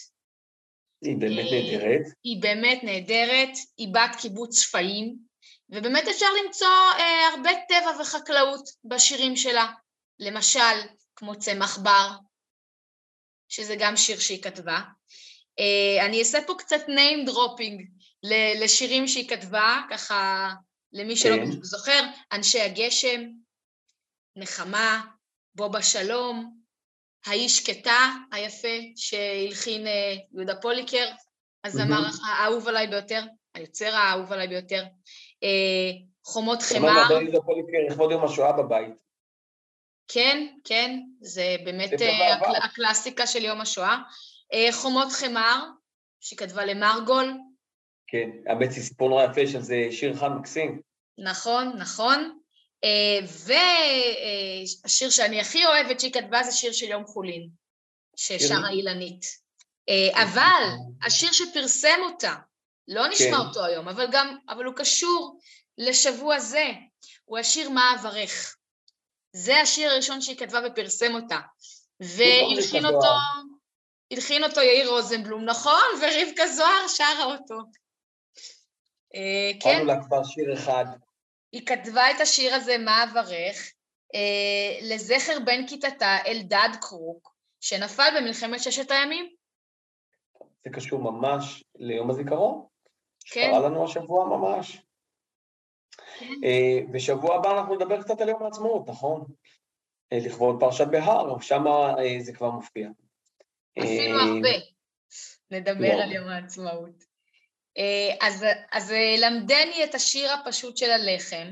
היא 1.01 1.17
באמת 1.17 1.45
נהדרת. 1.51 2.01
היא 2.23 2.41
באמת 2.41 2.79
נהדרת, 2.83 3.57
היא 3.77 3.87
בת 3.93 4.15
קיבוץ 4.21 4.61
שפיים, 4.61 5.15
ובאמת 5.69 6.07
אפשר 6.07 6.25
למצוא 6.43 6.67
אה, 6.99 7.27
הרבה 7.27 7.49
טבע 7.67 8.01
וחקלאות 8.01 8.69
בשירים 8.83 9.35
שלה. 9.35 9.71
למשל, 10.19 10.75
כמו 11.15 11.39
צמח 11.39 11.77
בר, 11.77 12.11
שזה 13.49 13.75
גם 13.79 13.97
שיר 13.97 14.19
שהיא 14.19 14.43
כתבה. 14.43 14.79
אה, 15.59 16.05
אני 16.05 16.19
אעשה 16.19 16.39
פה 16.47 16.53
קצת 16.57 16.81
name 16.87 17.29
dropping 17.29 17.83
לשירים 18.63 19.07
שהיא 19.07 19.29
כתבה, 19.29 19.81
ככה 19.89 20.49
למי 20.93 21.15
שלא 21.15 21.35
כן. 21.35 21.51
זוכר, 21.61 22.01
אנשי 22.31 22.61
הגשם, 22.61 23.21
נחמה, 24.35 25.01
בו 25.55 25.69
בשלום, 25.69 26.57
האיש 27.25 27.57
שקטה 27.57 28.11
היפה 28.31 28.77
שהלחין 28.95 29.87
אה, 29.87 30.15
יהודה 30.33 30.55
פוליקר, 30.55 31.05
הזמר 31.63 32.01
האהוב 32.27 32.67
עליי 32.67 32.87
ביותר, 32.87 33.23
היוצר 33.53 33.95
האהוב 33.95 34.33
עליי 34.33 34.47
ביותר, 34.47 34.83
אה, 35.43 35.91
חומות 36.23 36.61
חמר. 36.61 36.89
אמרנו, 36.89 37.21
יהודה 37.21 37.41
פוליקר 37.41 37.77
לכבוד 37.89 38.11
יום 38.11 38.23
השואה 38.23 38.51
בבית. 38.51 38.93
כן, 40.07 40.47
כן, 40.63 40.99
זה 41.21 41.55
באמת 41.65 41.93
הקל, 41.93 42.55
הקלאסיקה 42.63 43.27
של 43.27 43.45
יום 43.45 43.61
השואה. 43.61 43.97
חומות 44.71 45.11
חמר, 45.11 45.63
שכתבה 46.19 46.65
למרגול. 46.65 47.33
כן, 48.07 48.29
היא 48.59 48.69
סיפור 48.69 49.09
נורא 49.09 49.23
יפה 49.23 49.47
שזה 49.47 49.87
שיר 49.91 50.15
חם 50.15 50.37
מקסים. 50.39 50.81
נכון, 51.17 51.73
נכון. 51.77 52.39
והשיר 54.83 55.09
שאני 55.09 55.41
הכי 55.41 55.65
אוהבת 55.65 55.99
שהיא 55.99 56.13
כתבה 56.13 56.43
זה 56.43 56.51
שיר 56.51 56.71
של 56.71 56.85
יום 56.85 57.05
חולין, 57.05 57.49
ששרה 58.15 58.69
אילנית. 58.69 59.25
אבל 60.13 60.63
השיר 61.05 61.31
שפרסם 61.31 61.99
אותה, 62.03 62.35
לא 62.87 63.07
נשמע 63.07 63.27
כן. 63.27 63.47
אותו 63.47 63.65
היום, 63.65 63.87
אבל 63.87 64.07
גם, 64.11 64.37
אבל 64.49 64.65
הוא 64.65 64.73
קשור 64.75 65.39
לשבוע 65.77 66.39
זה, 66.39 66.71
הוא 67.25 67.37
השיר 67.37 67.69
מה 67.69 67.95
אברך. 67.95 68.55
זה 69.33 69.61
השיר 69.61 69.89
הראשון 69.89 70.21
שהיא 70.21 70.37
כתבה 70.37 70.59
ופרסם 70.67 71.15
אותה. 71.15 71.39
והלחין 71.99 72.85
אותו, 72.85 73.07
הלחין 74.11 74.43
אותו 74.43 74.61
יאיר 74.61 74.89
רוזנבלום, 74.89 75.45
נכון? 75.45 75.83
ורבקה 76.01 76.47
זוהר 76.47 76.87
שרה 76.87 77.23
אותו. 77.25 77.55
כן. 79.13 79.59
קראנו 79.59 79.85
לה 79.85 79.95
כבר 80.07 80.23
שיר 80.23 80.53
אחד. 80.53 80.85
היא 81.55 81.65
כתבה 81.65 82.11
את 82.11 82.21
השיר 82.21 82.53
הזה, 82.53 82.77
מה 82.77 83.03
אברך, 83.03 83.71
אה, 84.15 84.79
לזכר 84.81 85.37
בן 85.45 85.67
כיתתה, 85.67 86.17
אלדד 86.27 86.69
קרוק, 86.81 87.35
שנפל 87.59 88.09
במלחמת 88.17 88.59
ששת 88.59 88.91
הימים. 88.91 89.29
זה 90.63 90.69
קשור 90.69 90.99
ממש 90.99 91.63
ליום 91.75 92.09
הזיכרון, 92.09 92.65
כן. 93.25 93.47
שקרה 93.49 93.69
לנו 93.69 93.85
השבוע 93.85 94.25
ממש. 94.37 94.81
כן. 96.19 96.33
אה, 96.43 96.79
בשבוע 96.91 97.35
הבא 97.35 97.59
אנחנו 97.59 97.75
נדבר 97.75 98.01
קצת 98.01 98.21
על 98.21 98.29
יום 98.29 98.43
העצמאות, 98.43 98.89
נכון? 98.89 99.25
אה, 100.13 100.17
לכבוד 100.25 100.55
פרשת 100.59 100.87
בהר, 100.87 101.39
שם 101.39 101.67
אה, 101.67 102.19
זה 102.19 102.33
כבר 102.33 102.51
מופיע. 102.51 102.89
אפילו 103.79 104.19
הרבה 104.19 104.49
נדבר 105.51 105.97
לא. 105.97 106.03
על 106.03 106.11
יום 106.11 106.27
העצמאות. 106.27 107.14
אז, 108.21 108.45
אז 108.71 108.93
למדני 109.17 109.83
את 109.83 109.95
השיר 109.95 110.31
הפשוט 110.33 110.77
של 110.77 110.91
הלחם, 110.91 111.51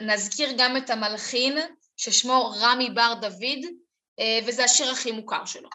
נזכיר 0.00 0.48
גם 0.58 0.76
את 0.76 0.90
המלחין 0.90 1.58
ששמו 1.96 2.54
רמי 2.60 2.90
בר 2.90 3.14
דוד, 3.20 3.64
וזה 4.46 4.64
השיר 4.64 4.90
הכי 4.90 5.12
מוכר 5.12 5.44
שלו. 5.44 5.68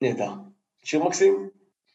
נהדר. 0.00 0.30
שיר 0.84 1.04
מקסים. 1.04 1.50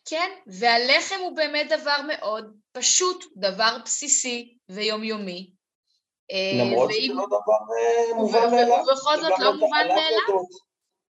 כן, 0.05 0.31
והלחם 0.47 1.19
הוא 1.19 1.35
באמת 1.35 1.67
דבר 1.69 1.97
מאוד 2.07 2.53
פשוט, 2.71 3.25
דבר 3.35 3.77
בסיסי 3.85 4.57
ויומיומי. 4.69 5.51
למרות 6.59 6.91
שזה 6.93 7.13
לא 7.13 7.25
דבר 7.25 7.57
אה, 7.77 8.15
מובן 8.15 8.51
מאליו. 8.51 8.83
ובכל 8.83 9.21
זאת 9.21 9.39
לא 9.39 9.53
מובן 9.53 9.87
מאליו. 9.87 10.43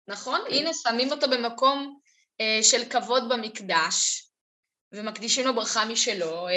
נכון. 0.07 0.39
הנה 0.49 0.73
שמים 0.73 1.11
אותו 1.11 1.27
במקום 1.29 1.99
אה, 2.41 2.59
של 2.63 2.85
כבוד 2.89 3.29
במקדש, 3.29 4.26
ומקדישים 4.91 5.47
לו 5.47 5.55
ברכה 5.55 5.85
משלו, 5.85 6.47
אה, 6.47 6.53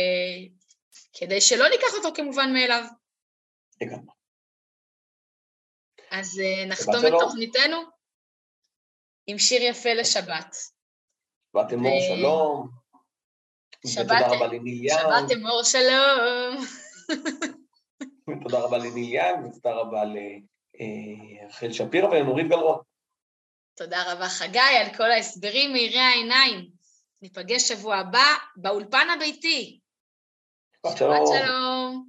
כדי 1.12 1.40
שלא 1.40 1.68
ניקח 1.68 1.94
אותו 1.94 2.14
כמובן 2.14 2.52
מאליו. 2.52 2.84
לגמרי. 3.80 4.12
אז 6.10 6.40
נחתום 6.66 7.06
את 7.06 7.12
תוכניתנו 7.20 7.76
עם 9.26 9.38
שיר 9.38 9.62
יפה 9.62 9.94
לשבת. 9.94 10.56
שבת 11.52 11.72
אמור 11.72 12.00
שלום. 12.08 12.70
שבת 13.86 14.24
אמור 15.36 15.62
שלום. 15.64 16.66
תודה 18.42 18.58
רבה 18.60 18.78
לניל 18.78 19.14
ים, 19.14 19.46
ותודה 19.46 19.70
רבה 19.74 20.02
לרחל 20.04 21.72
שפירא 21.72 22.08
ולנורית 22.08 22.48
גלרון. 22.48 22.78
תודה 23.76 24.12
רבה 24.12 24.28
חגי 24.28 24.58
על 24.58 24.96
כל 24.96 25.10
ההסברים 25.10 25.72
מאירי 25.72 25.98
העיניים. 25.98 26.79
ניפגש 27.22 27.68
שבוע 27.68 27.96
הבא 27.96 28.34
באולפן 28.56 29.06
הביתי. 29.16 29.80
שבת 30.86 30.98
שלום. 31.26 32.06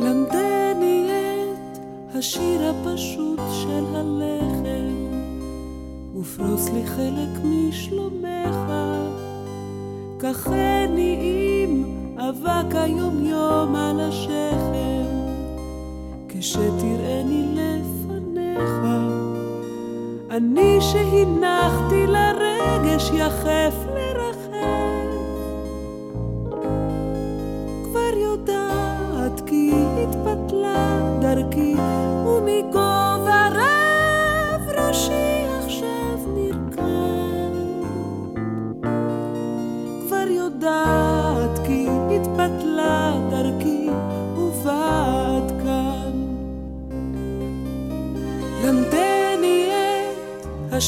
למדני 0.00 1.08
את 1.10 2.16
השיר 2.16 2.60
הפשוט 2.62 3.40
של 3.62 3.84
הלחם 3.96 5.18
ופרוס 6.20 6.68
לי 6.68 6.86
חלק 6.86 7.44
משלומך, 7.44 8.72
קחני 10.20 11.18
עם 11.64 11.84
אבק 12.18 12.74
היומיום 12.74 13.76
על 13.76 14.00
השכם, 14.00 14.97
כשתראני 16.40 17.54
לפניך. 17.54 18.70
אני 20.30 20.78
שהנחתי 20.80 22.06
לרגש 22.06 23.10
יחף 23.10 23.87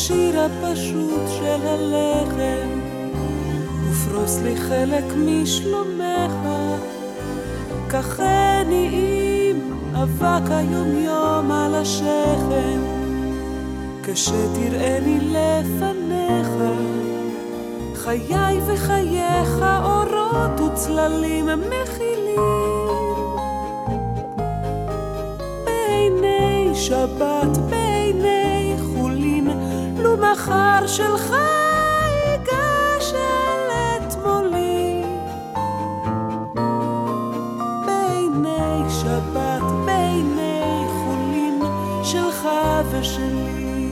השיר 0.01 0.40
הפשוט 0.40 1.28
של 1.28 1.66
הלחם, 1.66 2.80
ופרוס 3.90 4.38
לי 4.42 4.57
חלק 4.57 5.05
משלומך. 5.16 6.32
קחני 7.88 8.88
עם 8.92 9.61
אבק 10.03 10.51
היומיום 10.51 11.51
על 11.51 11.74
השכם, 11.74 12.80
כשתראני 14.03 15.18
לפניך. 15.20 16.48
חיי 17.94 18.61
וחייך 18.66 19.64
אורות 19.84 20.61
וצללים 20.61 21.46
מכילים. 21.46 22.40
בעיני 25.64 26.70
שבת, 26.74 27.57
בעיני... 27.57 27.89
מחר 30.32 30.86
שלך 30.86 31.34
ייגש 32.26 33.14
אל 33.14 33.70
אתמולי. 34.06 35.02
בעיני 37.86 38.90
שבת, 39.02 39.62
בעיני 39.86 40.86
חולין, 40.88 41.62
שלך 42.02 42.48
ושלי. 42.90 43.89